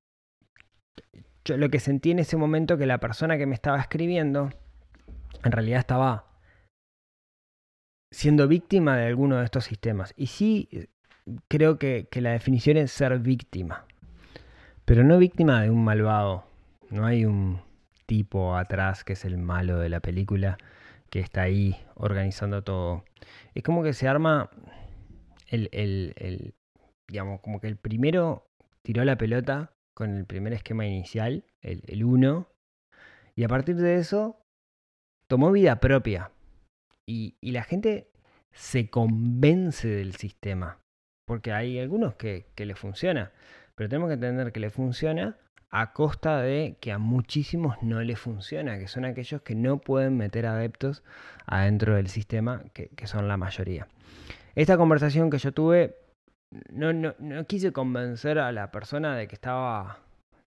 yo 1.46 1.56
lo 1.56 1.70
que 1.70 1.80
sentí 1.80 2.10
en 2.10 2.18
ese 2.18 2.36
momento 2.36 2.76
que 2.76 2.84
la 2.84 2.98
persona 2.98 3.38
que 3.38 3.46
me 3.46 3.54
estaba 3.54 3.80
escribiendo 3.80 4.50
en 5.42 5.52
realidad 5.52 5.80
estaba 5.80 6.26
siendo 8.10 8.46
víctima 8.46 8.96
de 8.96 9.06
alguno 9.06 9.38
de 9.38 9.44
estos 9.44 9.64
sistemas. 9.64 10.14
Y 10.16 10.26
sí 10.28 10.68
creo 11.48 11.78
que, 11.78 12.08
la 12.14 12.32
definición 12.32 12.76
es 12.76 12.92
ser 12.92 13.18
víctima, 13.18 13.86
pero 14.84 15.04
no 15.04 15.18
víctima 15.18 15.62
de 15.62 15.70
un 15.70 15.84
malvado 15.84 16.44
no 16.90 17.06
hay 17.06 17.24
un 17.24 17.60
tipo 18.06 18.56
atrás 18.56 19.02
que 19.04 19.14
es 19.14 19.24
el 19.24 19.38
malo 19.38 19.78
de 19.78 19.88
la 19.88 20.00
película 20.00 20.58
que 21.10 21.20
está 21.20 21.42
ahí 21.42 21.76
organizando 21.94 22.62
todo. 22.62 23.04
Es 23.54 23.62
como 23.62 23.82
que 23.82 23.94
se 23.94 24.06
arma 24.06 24.50
el, 25.48 25.68
el, 25.72 26.14
el 26.16 26.54
digamos, 27.08 27.40
como 27.40 27.60
que 27.60 27.68
el 27.68 27.76
primero 27.76 28.46
tiró 28.82 29.04
la 29.04 29.16
pelota 29.16 29.72
con 29.94 30.16
el 30.16 30.26
primer 30.26 30.52
esquema 30.52 30.86
inicial, 30.86 31.44
el 31.62 32.04
1, 32.04 32.48
y 33.36 33.44
a 33.44 33.48
partir 33.48 33.76
de 33.76 33.96
eso 33.96 34.43
tomó 35.28 35.52
vida 35.52 35.80
propia. 35.80 36.30
Y, 37.06 37.36
la 37.42 37.62
gente 37.62 38.10
se 38.52 38.88
convence 38.88 39.88
del 39.88 40.14
sistema, 40.14 40.78
porque 41.26 41.52
hay 41.52 41.78
algunos 41.78 42.14
que, 42.14 42.46
le 42.56 42.74
funciona, 42.74 43.32
pero 43.74 43.88
tenemos 43.88 44.08
que 44.08 44.14
entender 44.14 44.52
que 44.52 44.60
le 44.60 44.70
funciona 44.70 45.36
a 45.70 45.92
costa 45.92 46.40
de 46.40 46.78
que 46.80 46.92
a 46.92 46.98
muchísimos 46.98 47.82
no 47.82 48.00
le 48.00 48.16
funciona, 48.16 48.78
que 48.78 48.86
son 48.86 49.04
aquellos 49.04 49.42
que 49.42 49.54
no 49.54 49.78
pueden 49.78 50.16
meter 50.16 50.46
adeptos 50.46 51.02
adentro 51.46 51.96
del 51.96 52.08
sistema, 52.08 52.62
que, 52.72 53.06
son 53.06 53.28
la 53.28 53.36
mayoría. 53.36 53.88
Esta 54.54 54.76
conversación 54.76 55.30
que 55.30 55.38
yo 55.38 55.52
tuve, 55.52 55.96
no, 56.70 56.92
no, 56.92 57.14
no 57.18 57.44
quise 57.46 57.72
convencer 57.72 58.38
a 58.38 58.52
la 58.52 58.70
persona 58.70 59.16
de 59.16 59.26
que 59.26 59.34
estaba 59.34 59.98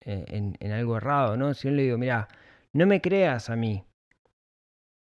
eh, 0.06 0.26
en, 0.28 0.58
en, 0.60 0.72
algo 0.74 0.98
errado, 0.98 1.38
¿no? 1.38 1.54
Si 1.54 1.70
yo 1.70 1.74
le 1.74 1.84
digo, 1.84 1.98
mira, 1.98 2.28
no 2.74 2.86
me 2.86 3.00
creas 3.00 3.50
a 3.50 3.56
mí, 3.56 3.86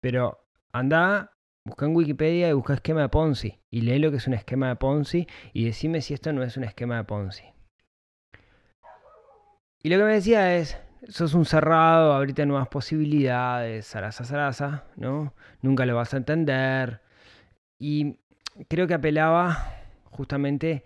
pero 0.03 0.45
anda, 0.73 1.31
busca 1.65 1.85
en 1.85 1.95
Wikipedia 1.95 2.49
y 2.49 2.51
busca 2.51 2.73
esquema 2.73 3.03
de 3.03 3.07
Ponzi 3.07 3.61
y 3.71 3.81
lee 3.81 3.99
lo 3.99 4.11
que 4.11 4.17
es 4.17 4.27
un 4.27 4.33
esquema 4.33 4.67
de 4.67 4.75
Ponzi 4.75 5.27
y 5.53 5.63
decime 5.63 6.01
si 6.01 6.13
esto 6.13 6.33
no 6.33 6.43
es 6.43 6.57
un 6.57 6.65
esquema 6.65 6.97
de 6.97 7.05
Ponzi. 7.05 7.45
Y 9.81 9.87
lo 9.87 9.97
que 9.97 10.03
me 10.03 10.13
decía 10.13 10.57
es, 10.57 10.77
sos 11.07 11.33
un 11.33 11.45
cerrado, 11.45 12.11
ahorita 12.11 12.45
nuevas 12.45 12.67
posibilidades, 12.67 13.87
zaraza, 13.87 14.25
zaraza, 14.25 14.83
¿no? 14.97 15.33
Nunca 15.61 15.85
lo 15.85 15.95
vas 15.95 16.13
a 16.13 16.17
entender. 16.17 16.99
Y 17.79 18.19
creo 18.67 18.85
que 18.85 18.95
apelaba 18.95 19.57
justamente 20.11 20.83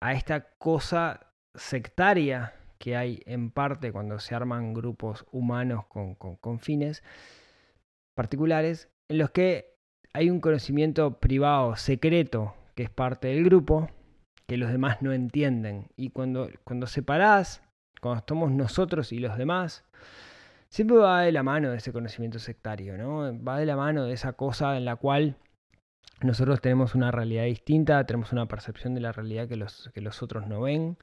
a 0.00 0.12
esta 0.12 0.42
cosa 0.58 1.32
sectaria 1.56 2.54
que 2.78 2.96
hay 2.96 3.20
en 3.26 3.50
parte 3.50 3.90
cuando 3.90 4.20
se 4.20 4.36
arman 4.36 4.74
grupos 4.74 5.26
humanos 5.32 5.86
con, 5.86 6.14
con, 6.14 6.36
con 6.36 6.60
fines 6.60 7.02
particulares, 8.14 8.90
en 9.08 9.18
los 9.18 9.30
que 9.30 9.74
hay 10.12 10.30
un 10.30 10.40
conocimiento 10.40 11.18
privado, 11.20 11.76
secreto, 11.76 12.54
que 12.74 12.82
es 12.84 12.90
parte 12.90 13.28
del 13.28 13.44
grupo, 13.44 13.88
que 14.46 14.56
los 14.56 14.70
demás 14.70 15.02
no 15.02 15.12
entienden. 15.12 15.88
Y 15.96 16.10
cuando, 16.10 16.48
cuando 16.64 16.86
separás 16.86 17.62
cuando 18.02 18.18
estamos 18.18 18.50
nosotros 18.50 19.12
y 19.12 19.20
los 19.20 19.38
demás, 19.38 19.84
siempre 20.68 20.96
va 20.96 21.22
de 21.22 21.30
la 21.30 21.44
mano 21.44 21.70
de 21.70 21.76
ese 21.76 21.92
conocimiento 21.92 22.40
sectario, 22.40 22.98
¿no? 22.98 23.32
Va 23.42 23.58
de 23.58 23.64
la 23.64 23.76
mano 23.76 24.04
de 24.04 24.12
esa 24.12 24.32
cosa 24.32 24.76
en 24.76 24.84
la 24.84 24.96
cual 24.96 25.36
nosotros 26.20 26.60
tenemos 26.60 26.96
una 26.96 27.12
realidad 27.12 27.44
distinta, 27.44 28.04
tenemos 28.04 28.32
una 28.32 28.46
percepción 28.48 28.94
de 28.94 29.02
la 29.02 29.12
realidad 29.12 29.46
que 29.46 29.54
los, 29.54 29.88
que 29.94 30.00
los 30.00 30.20
otros 30.20 30.48
no 30.48 30.62
ven. 30.62 30.98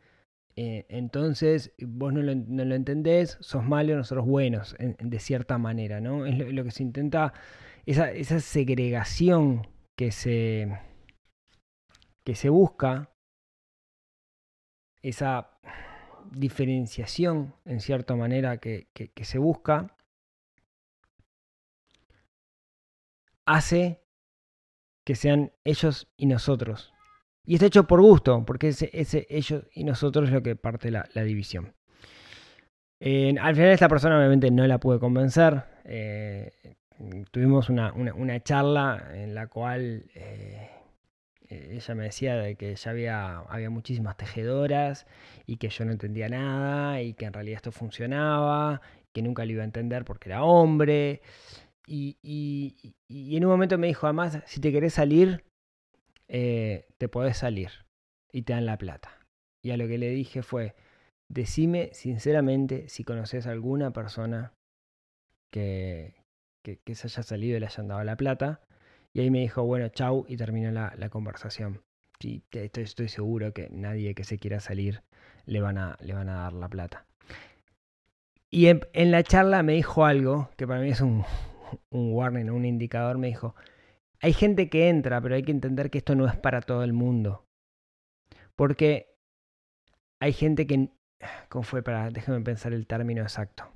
Eh, 0.56 0.86
entonces, 0.90 1.74
vos 1.80 2.12
no 2.14 2.22
lo, 2.22 2.32
entendés, 2.76 3.38
sos 3.40 3.64
malo, 3.64 3.96
nosotros 3.96 4.26
buenos, 4.26 4.76
de 4.80 5.20
cierta 5.20 5.58
manera, 5.58 6.02
¿no? 6.02 6.26
Es 6.26 6.38
lo, 6.38 6.64
que 6.64 6.72
se 6.72 6.84
intenta, 6.84 7.34
esa, 7.86 8.40
segregación 8.40 9.68
que 9.96 10.12
se, 10.12 10.80
que 12.24 12.36
se 12.36 12.50
busca, 12.50 13.12
esa 15.02 15.60
diferenciación, 16.32 17.56
en 17.66 17.80
cierta 17.80 18.16
manera, 18.16 18.58
que, 18.58 18.88
se 19.22 19.38
busca, 19.38 19.96
hace 23.46 24.04
que 25.06 25.16
sean 25.16 25.52
ellos 25.64 26.08
y 26.18 26.26
nosotros. 26.26 26.94
Y 27.50 27.56
está 27.56 27.66
hecho 27.66 27.88
por 27.88 28.00
gusto, 28.00 28.46
porque 28.46 28.68
ese, 28.68 28.92
ese 28.94 29.26
ellos 29.28 29.66
y 29.74 29.84
nosotros 29.84 30.28
es 30.28 30.34
lo 30.36 30.44
que 30.44 30.56
parte 30.56 30.92
la, 30.92 31.08
división. 31.16 31.74
al 33.02 33.56
final 33.56 33.72
esta 33.72 33.90
persona 33.90 34.20
obviamente 34.20 34.52
no 34.52 34.68
la 34.68 34.80
pude 34.80 35.00
convencer. 35.00 35.64
Eh, 35.84 36.52
tuvimos 37.32 37.70
una, 37.70 37.92
una, 37.94 38.40
charla 38.44 39.04
en 39.16 39.34
la 39.34 39.48
cual 39.48 40.06
eh, 40.14 40.70
eh, 41.50 41.70
ella 41.72 41.96
me 41.96 42.04
decía 42.04 42.36
de 42.36 42.56
que 42.56 42.76
ya 42.76 42.92
había, 42.92 43.40
había 43.40 43.72
muchísimas 43.72 44.16
tejedoras 44.16 45.08
y 45.48 45.58
que 45.58 45.70
yo 45.70 45.86
no 45.86 45.92
entendía 45.92 46.30
nada 46.30 47.02
y 47.02 47.16
que 47.16 47.26
en 47.26 47.34
realidad 47.34 47.56
esto 47.56 47.72
funcionaba, 47.72 48.80
que 49.12 49.24
nunca 49.24 49.44
lo 49.44 49.54
iba 49.54 49.64
a 49.64 49.66
entender 49.66 50.06
porque 50.06 50.30
era 50.30 50.44
hombre. 50.44 51.24
Y, 51.88 52.20
y, 52.22 52.94
y 53.08 53.36
en 53.36 53.46
un 53.46 53.50
momento 53.50 53.80
me 53.80 53.88
dijo, 53.88 54.06
además, 54.06 54.38
si 54.46 54.62
te 54.62 54.72
querés 54.72 54.94
salir, 54.94 55.49
eh, 56.30 56.88
te 56.98 57.10
podés 57.10 57.38
salir 57.38 57.72
y 58.32 58.44
te 58.44 58.54
dan 58.54 58.66
la 58.66 58.78
plata. 58.78 59.20
Y 59.64 59.72
a 59.72 59.78
lo 59.78 59.88
que 59.88 59.98
le 59.98 60.10
dije 60.10 60.44
fue, 60.44 60.76
decime 61.28 61.90
sinceramente 61.94 62.88
si 62.88 63.04
conoces 63.04 63.48
a 63.48 63.52
alguna 63.52 63.92
persona 63.92 64.54
que, 65.52 66.16
que, 66.64 66.96
se 66.96 67.08
haya 67.08 67.24
salido 67.24 67.58
y 67.58 67.60
le 67.60 67.66
hayan 67.66 67.88
dado 67.88 68.04
la 68.04 68.16
plata 68.16 68.62
y 69.14 69.22
ahí 69.22 69.32
me 69.32 69.40
dijo, 69.40 69.64
bueno, 69.64 69.90
chau, 69.90 70.26
y 70.28 70.38
terminó 70.38 70.72
la, 70.72 70.94
la 70.98 71.10
conversación. 71.10 71.82
Sí, 72.22 72.44
estoy, 72.52 72.84
estoy, 72.84 73.08
seguro 73.08 73.54
que 73.54 73.70
nadie 73.72 74.14
que 74.14 74.24
se 74.24 74.38
quiera 74.38 74.60
salir 74.60 75.02
le 75.46 75.62
van, 75.62 75.78
a, 75.78 75.98
le 76.02 76.14
van 76.14 76.30
a 76.30 76.44
dar 76.44 76.54
la 76.54 76.70
plata. 76.70 77.06
Y 78.52 78.68
en, 78.68 78.82
en 78.94 79.12
la 79.12 79.24
charla 79.24 79.64
me 79.64 79.74
dijo 79.74 80.06
algo 80.06 80.50
que 80.58 80.68
para 80.68 80.82
mí 80.82 80.90
es 80.90 81.02
un, 81.02 81.24
un 81.90 82.14
warning, 82.14 82.50
un 82.50 82.66
indicador. 82.66 83.18
Me 83.18 83.28
dijo, 83.28 83.56
hay 84.22 84.34
gente 84.34 84.70
que 84.70 84.90
entra, 84.90 85.22
pero 85.22 85.36
hay 85.36 85.44
que 85.44 85.52
entender 85.52 85.90
que 85.90 86.00
esto 86.00 86.16
no 86.16 86.28
es 86.28 86.36
para 86.36 86.62
todo 86.62 86.84
el 86.84 86.94
mundo. 86.94 87.46
Porque 88.56 89.16
hay 90.20 90.34
gente 90.34 90.68
que... 90.68 90.90
¿Cómo 91.50 91.64
fue? 91.64 91.84
Para, 91.84 92.10
déjame 92.10 92.42
pensar 92.42 92.74
el 92.74 92.88
término 92.88 93.22
exacto. 93.22 93.72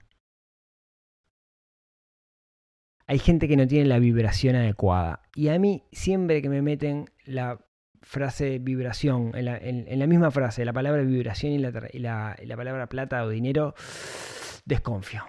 Hay 3.07 3.19
gente 3.19 3.47
que 3.47 3.57
no 3.57 3.67
tiene 3.67 3.87
la 3.87 3.99
vibración 3.99 4.55
adecuada. 4.55 5.21
Y 5.35 5.49
a 5.49 5.59
mí, 5.59 5.83
siempre 5.91 6.41
que 6.41 6.49
me 6.49 6.61
meten 6.61 7.09
la 7.25 7.59
frase 8.01 8.59
vibración, 8.59 9.31
en 9.33 9.99
la, 9.99 10.07
misma 10.07 10.31
frase, 10.31 10.65
la 10.65 10.73
palabra 10.73 11.03
vibración 11.03 11.53
y 11.53 11.57
la, 11.59 11.71
y 11.91 11.99
la, 11.99 12.35
y 12.41 12.45
la 12.45 12.57
palabra 12.57 12.87
plata 12.87 13.23
o 13.23 13.29
dinero, 13.29 13.75
desconfío. 14.65 15.23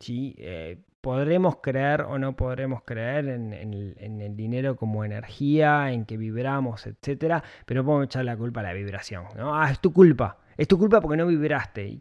¿sí? 0.00 0.34
Eh, 0.38 0.82
podremos 1.04 1.56
creer 1.56 2.00
o 2.00 2.18
no 2.18 2.34
podremos 2.34 2.82
creer 2.82 3.28
en, 3.28 3.52
el, 3.52 4.36
dinero 4.36 4.74
como 4.74 5.04
energía, 5.04 5.92
en 5.92 6.06
que 6.06 6.16
vibramos, 6.16 6.86
etcétera, 6.86 7.44
pero 7.66 7.84
podemos 7.84 8.06
echar 8.06 8.24
la 8.24 8.38
culpa 8.38 8.60
a 8.60 8.62
la 8.62 8.72
vibración. 8.72 9.26
¿no? 9.36 9.54
Ah, 9.54 9.70
es 9.70 9.80
tu 9.80 9.92
culpa. 9.92 10.38
Es 10.56 10.66
tu 10.66 10.78
culpa 10.78 11.02
porque 11.02 11.18
no 11.18 11.26
vibraste. 11.26 12.00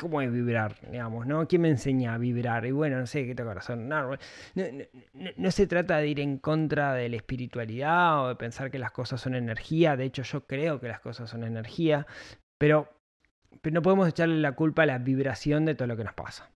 ¿Cómo 0.00 0.22
es 0.22 0.32
vibrar? 0.32 0.76
Digamos, 0.90 1.26
¿no? 1.26 1.46
¿Quién 1.46 1.60
me 1.60 1.68
enseña 1.68 2.14
a 2.14 2.18
vibrar? 2.18 2.64
Y 2.64 2.70
bueno, 2.70 2.98
no 2.98 3.06
sé 3.06 3.26
qué 3.26 3.34
te 3.34 3.44
corazón. 3.44 3.90
No, 3.90 4.08
no, 4.08 4.16
no, 4.54 5.30
no, 5.36 5.50
se 5.50 5.66
trata 5.66 5.98
de 5.98 6.08
ir 6.08 6.20
en 6.20 6.38
contra 6.38 6.94
de 6.94 7.10
la 7.10 7.16
espiritualidad 7.16 8.24
o 8.24 8.28
de 8.28 8.36
pensar 8.36 8.70
que 8.70 8.78
las 8.78 8.90
cosas 8.90 9.20
son 9.20 9.34
energía. 9.34 9.98
De 9.98 10.04
hecho, 10.04 10.22
yo 10.22 10.46
creo 10.46 10.80
que 10.80 10.88
las 10.88 11.00
cosas 11.00 11.28
son 11.28 11.44
energía. 11.44 12.06
Pero 12.56 12.88
no 13.70 13.82
podemos 13.82 14.08
echarle 14.08 14.40
la 14.40 14.52
culpa 14.52 14.84
a 14.84 14.86
la 14.86 14.96
vibración 14.96 15.66
de 15.66 15.74
todo 15.74 15.88
lo 15.88 15.96
que 15.98 16.04
nos 16.04 16.14
pasa. 16.14 16.53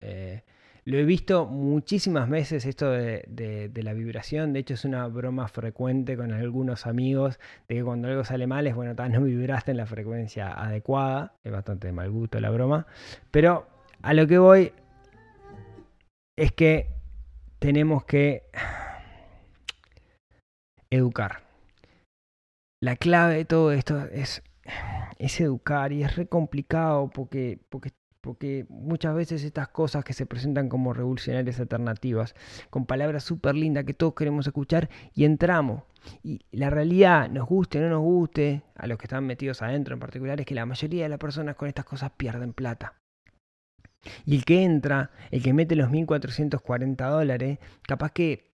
Eh, 0.00 0.42
lo 0.84 0.98
he 0.98 1.04
visto 1.04 1.46
muchísimas 1.46 2.28
veces 2.28 2.66
esto 2.66 2.90
de, 2.90 3.24
de, 3.28 3.68
de, 3.68 3.82
la 3.82 3.92
vibración. 3.92 4.52
De 4.52 4.60
hecho, 4.60 4.74
es 4.74 4.84
una 4.84 5.06
broma 5.06 5.46
frecuente 5.46 6.16
con 6.16 6.32
algunos 6.32 6.86
amigos 6.86 7.38
de 7.68 7.76
que 7.76 7.84
cuando 7.84 8.08
algo 8.08 8.24
sale 8.24 8.46
mal 8.46 8.66
es 8.66 8.74
bueno, 8.74 8.96
tal, 8.96 9.12
no 9.12 9.20
vibraste 9.22 9.70
en 9.70 9.76
la 9.76 9.86
frecuencia 9.86 10.52
adecuada. 10.52 11.36
Es 11.44 11.52
bastante 11.52 11.86
de 11.86 11.92
mal 11.92 12.10
gusto 12.10 12.40
la 12.40 12.50
broma. 12.50 12.86
Pero 13.30 13.68
a 14.02 14.14
lo 14.14 14.26
que 14.26 14.38
voy 14.38 14.72
es 16.36 16.50
que 16.52 16.88
tenemos 17.60 18.04
que 18.04 18.42
educar. 20.90 21.42
La 22.82 22.96
clave 22.96 23.36
de 23.36 23.44
todo 23.44 23.70
esto 23.70 24.04
es, 24.06 24.42
es 25.18 25.40
educar 25.40 25.92
y 25.92 26.02
es 26.02 26.16
re 26.16 26.26
complicado 26.26 27.08
porque, 27.10 27.60
porque 27.68 27.90
porque 28.22 28.64
muchas 28.68 29.14
veces 29.14 29.42
estas 29.42 29.68
cosas 29.68 30.04
que 30.04 30.12
se 30.12 30.26
presentan 30.26 30.68
como 30.68 30.94
revolucionarias 30.94 31.58
alternativas, 31.60 32.34
con 32.70 32.86
palabras 32.86 33.24
súper 33.24 33.56
lindas 33.56 33.84
que 33.84 33.94
todos 33.94 34.14
queremos 34.14 34.46
escuchar, 34.46 34.88
y 35.12 35.24
entramos. 35.24 35.82
Y 36.22 36.40
la 36.52 36.70
realidad, 36.70 37.28
nos 37.28 37.48
guste 37.48 37.78
o 37.78 37.82
no 37.82 37.90
nos 37.90 38.00
guste, 38.02 38.62
a 38.76 38.86
los 38.86 38.96
que 38.96 39.06
están 39.06 39.26
metidos 39.26 39.60
adentro 39.60 39.94
en 39.94 40.00
particular, 40.00 40.40
es 40.40 40.46
que 40.46 40.54
la 40.54 40.64
mayoría 40.64 41.02
de 41.02 41.08
las 41.08 41.18
personas 41.18 41.56
con 41.56 41.68
estas 41.68 41.84
cosas 41.84 42.12
pierden 42.16 42.52
plata. 42.52 42.94
Y 44.24 44.36
el 44.36 44.44
que 44.44 44.62
entra, 44.62 45.10
el 45.30 45.42
que 45.42 45.52
mete 45.52 45.74
los 45.74 45.90
1.440 45.90 47.10
dólares, 47.10 47.58
capaz 47.82 48.12
que 48.12 48.52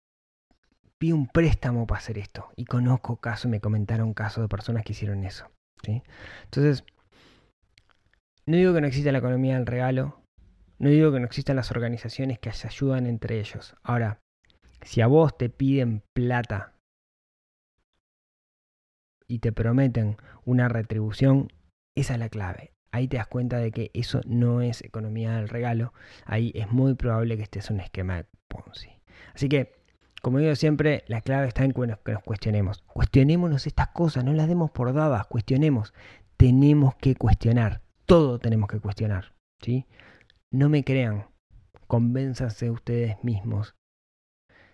pide 0.97 1.13
un 1.13 1.27
préstamo 1.27 1.87
para 1.87 1.99
hacer 1.99 2.17
esto. 2.17 2.49
Y 2.57 2.65
conozco 2.65 3.17
casos, 3.17 3.49
me 3.49 3.61
comentaron 3.61 4.13
casos 4.13 4.43
de 4.43 4.49
personas 4.49 4.83
que 4.83 4.91
hicieron 4.91 5.23
eso. 5.23 5.49
¿sí? 5.83 6.03
Entonces, 6.45 6.83
no 8.45 8.57
digo 8.57 8.73
que 8.73 8.81
no 8.81 8.87
exista 8.87 9.11
la 9.11 9.19
economía 9.19 9.55
del 9.55 9.65
regalo, 9.65 10.21
no 10.79 10.89
digo 10.89 11.11
que 11.11 11.19
no 11.19 11.25
existan 11.25 11.55
las 11.55 11.71
organizaciones 11.71 12.39
que 12.39 12.51
se 12.51 12.67
ayudan 12.67 13.05
entre 13.05 13.39
ellos. 13.39 13.75
Ahora, 13.83 14.19
si 14.81 15.01
a 15.01 15.07
vos 15.07 15.37
te 15.37 15.49
piden 15.49 16.03
plata 16.13 16.73
y 19.27 19.39
te 19.39 19.53
prometen 19.53 20.17
una 20.43 20.67
retribución, 20.67 21.53
esa 21.95 22.13
es 22.13 22.19
la 22.19 22.29
clave. 22.29 22.73
Ahí 22.91 23.07
te 23.07 23.17
das 23.17 23.27
cuenta 23.27 23.57
de 23.57 23.71
que 23.71 23.91
eso 23.93 24.21
no 24.25 24.61
es 24.61 24.83
economía 24.83 25.37
del 25.37 25.47
regalo. 25.47 25.93
Ahí 26.25 26.51
es 26.53 26.69
muy 26.69 26.95
probable 26.95 27.37
que 27.37 27.43
estés 27.43 27.69
en 27.69 27.77
un 27.77 27.81
esquema 27.81 28.17
de 28.17 28.25
Ponzi. 28.47 28.89
Así 29.33 29.49
que, 29.49 29.73
como 30.21 30.39
digo 30.39 30.55
siempre, 30.55 31.03
la 31.07 31.21
clave 31.21 31.47
está 31.47 31.63
en 31.63 31.71
que 31.71 31.87
nos 31.87 32.23
cuestionemos. 32.23 32.83
Cuestionémonos 32.83 33.67
estas 33.67 33.87
cosas, 33.87 34.23
no 34.25 34.33
las 34.33 34.47
demos 34.47 34.69
por 34.71 34.93
dadas, 34.93 35.25
cuestionemos. 35.27 35.93
Tenemos 36.37 36.95
que 36.95 37.15
cuestionar 37.15 37.82
todo 38.13 38.37
tenemos 38.37 38.69
que 38.69 38.79
cuestionar. 38.79 39.33
¿sí? 39.59 39.87
No 40.51 40.69
me 40.69 40.83
crean, 40.83 41.25
convénzanse 41.87 42.69
ustedes 42.69 43.17
mismos. 43.23 43.73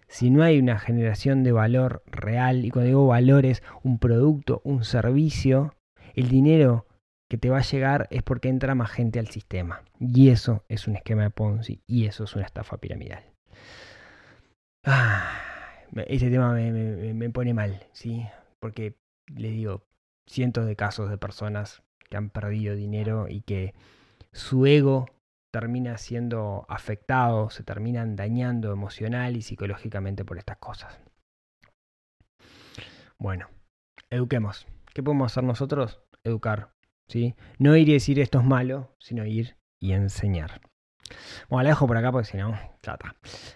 Si 0.09 0.29
no 0.29 0.43
hay 0.43 0.59
una 0.59 0.77
generación 0.77 1.43
de 1.43 1.53
valor 1.53 2.03
real, 2.07 2.65
y 2.65 2.69
cuando 2.69 2.87
digo 2.87 3.07
valor 3.07 3.45
es 3.45 3.63
un 3.81 3.97
producto, 3.97 4.59
un 4.65 4.83
servicio, 4.83 5.73
el 6.15 6.27
dinero 6.27 6.85
que 7.29 7.37
te 7.37 7.49
va 7.49 7.59
a 7.59 7.61
llegar 7.61 8.09
es 8.11 8.23
porque 8.23 8.49
entra 8.49 8.75
más 8.75 8.91
gente 8.91 9.19
al 9.19 9.27
sistema. 9.27 9.83
Y 10.01 10.31
eso 10.31 10.65
es 10.67 10.89
un 10.89 10.97
esquema 10.97 11.23
de 11.23 11.29
Ponzi 11.29 11.81
y 11.87 12.07
eso 12.07 12.25
es 12.25 12.35
una 12.35 12.43
estafa 12.43 12.75
piramidal. 12.77 13.23
Ah, 14.83 15.31
ese 16.07 16.29
tema 16.29 16.51
me, 16.51 16.73
me, 16.73 17.13
me 17.13 17.29
pone 17.29 17.53
mal, 17.53 17.87
¿sí? 17.93 18.27
Porque 18.59 18.97
les 19.33 19.53
digo, 19.53 19.85
cientos 20.27 20.65
de 20.65 20.75
casos 20.75 21.09
de 21.09 21.17
personas 21.17 21.83
que 22.09 22.17
han 22.17 22.29
perdido 22.29 22.75
dinero 22.75 23.27
y 23.29 23.41
que 23.41 23.73
su 24.31 24.65
ego 24.65 25.07
termina 25.51 25.97
siendo 25.97 26.65
afectado, 26.69 27.49
se 27.49 27.63
terminan 27.63 28.15
dañando 28.15 28.71
emocional 28.71 29.35
y 29.37 29.41
psicológicamente 29.41 30.25
por 30.25 30.37
estas 30.37 30.57
cosas. 30.57 30.99
Bueno, 33.17 33.47
eduquemos. 34.09 34.67
¿Qué 34.93 35.03
podemos 35.03 35.31
hacer 35.31 35.43
nosotros? 35.43 36.01
Educar. 36.23 36.73
¿sí? 37.07 37.35
No 37.57 37.75
ir 37.75 37.89
y 37.89 37.93
decir 37.93 38.19
esto 38.19 38.39
es 38.39 38.45
malo, 38.45 38.95
sino 38.99 39.25
ir 39.25 39.57
y 39.79 39.93
enseñar. 39.93 40.61
Bueno, 41.49 41.63
la 41.63 41.69
dejo 41.69 41.87
por 41.87 41.97
acá 41.97 42.11
porque 42.11 42.29
si 42.29 42.37
no, 42.37 42.57
chata. 42.83 43.15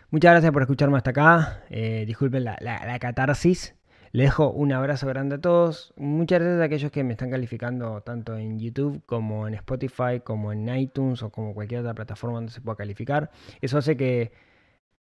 Muchas 0.09 0.31
gracias 0.31 0.51
por 0.51 0.63
escucharme 0.63 0.97
hasta 0.97 1.11
acá. 1.11 1.63
Eh, 1.69 2.03
disculpen 2.07 2.43
la 2.43 2.99
catarsis. 2.99 3.75
Les 4.15 4.28
dejo 4.28 4.52
un 4.52 4.71
abrazo 4.71 5.08
grande 5.08 5.36
a 5.36 5.41
todos. 5.41 5.91
Muchas 5.97 6.39
gracias 6.39 6.62
a 6.62 6.65
aquellos 6.65 6.91
que 6.91 7.04
me 7.04 7.13
están 7.13 7.32
calificando 7.32 8.02
tanto 8.02 8.38
en 8.38 8.60
YouTube 8.60 9.04
como 9.08 9.47
en 9.47 9.56
Spotify, 9.56 10.19
como 10.23 10.54
en 10.54 10.69
iTunes 10.69 11.23
o 11.23 11.32
como 11.32 11.56
cualquier 11.56 11.80
otra 11.80 11.95
plataforma 11.95 12.38
donde 12.38 12.52
se 12.52 12.62
pueda 12.62 12.76
calificar. 12.76 13.32
Eso 13.60 13.80
hace 13.80 13.97
que 13.97 14.32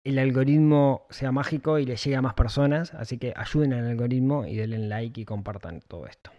el 0.02 0.18
algoritmo 0.18 1.06
sea 1.10 1.30
mágico 1.30 1.78
y 1.78 1.84
le 1.84 1.96
llegue 1.96 2.16
a 2.16 2.22
más 2.22 2.32
personas. 2.32 2.94
Así 2.94 3.18
que 3.18 3.34
ayuden 3.36 3.74
al 3.74 3.86
algoritmo 3.86 4.46
y 4.46 4.56
denle 4.56 4.78
like 4.78 5.20
y 5.20 5.24
compartan 5.26 5.82
todo 5.82 6.06
esto. 6.06 6.30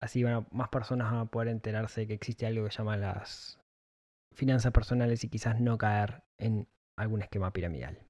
Así 0.00 0.22
van 0.22 0.32
a, 0.32 0.46
más 0.52 0.70
personas 0.70 1.12
van 1.12 1.20
a 1.20 1.26
poder 1.26 1.48
enterarse 1.48 2.06
que 2.06 2.14
existe 2.14 2.46
algo 2.46 2.64
que 2.64 2.70
se 2.70 2.78
llama 2.78 2.96
las 2.96 3.60
finanzas 4.32 4.72
personales 4.72 5.24
y 5.24 5.28
quizás 5.28 5.60
no 5.60 5.76
caer 5.76 6.22
en 6.38 6.68
algún 6.96 7.20
esquema 7.20 7.52
piramidal. 7.52 8.05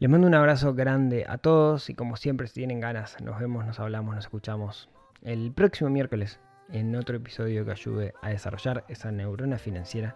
Les 0.00 0.08
mando 0.08 0.28
un 0.28 0.34
abrazo 0.34 0.74
grande 0.74 1.26
a 1.28 1.38
todos 1.38 1.90
y 1.90 1.94
como 1.94 2.16
siempre 2.16 2.46
si 2.46 2.54
tienen 2.54 2.78
ganas 2.78 3.20
nos 3.20 3.40
vemos, 3.40 3.66
nos 3.66 3.80
hablamos, 3.80 4.14
nos 4.14 4.26
escuchamos 4.26 4.88
el 5.22 5.50
próximo 5.50 5.90
miércoles 5.90 6.38
en 6.70 6.94
otro 6.94 7.16
episodio 7.16 7.64
que 7.64 7.72
ayude 7.72 8.14
a 8.22 8.28
desarrollar 8.28 8.84
esa 8.86 9.10
neurona 9.10 9.58
financiera 9.58 10.14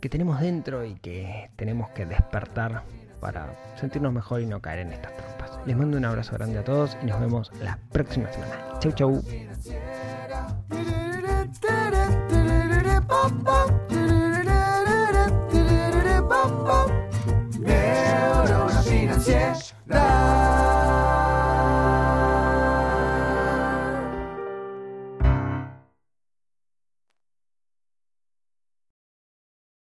que 0.00 0.08
tenemos 0.08 0.40
dentro 0.40 0.84
y 0.84 0.94
que 0.94 1.50
tenemos 1.56 1.88
que 1.90 2.06
despertar 2.06 2.84
para 3.18 3.56
sentirnos 3.74 4.12
mejor 4.12 4.42
y 4.42 4.46
no 4.46 4.62
caer 4.62 4.80
en 4.80 4.92
estas 4.92 5.16
trampas. 5.16 5.58
Les 5.66 5.76
mando 5.76 5.96
un 5.96 6.04
abrazo 6.04 6.34
grande 6.34 6.58
a 6.58 6.64
todos 6.64 6.96
y 7.02 7.06
nos 7.06 7.18
vemos 7.18 7.50
la 7.60 7.80
próxima 7.90 8.30
semana. 8.30 8.78
Chau 8.78 8.92
chau. 8.92 9.22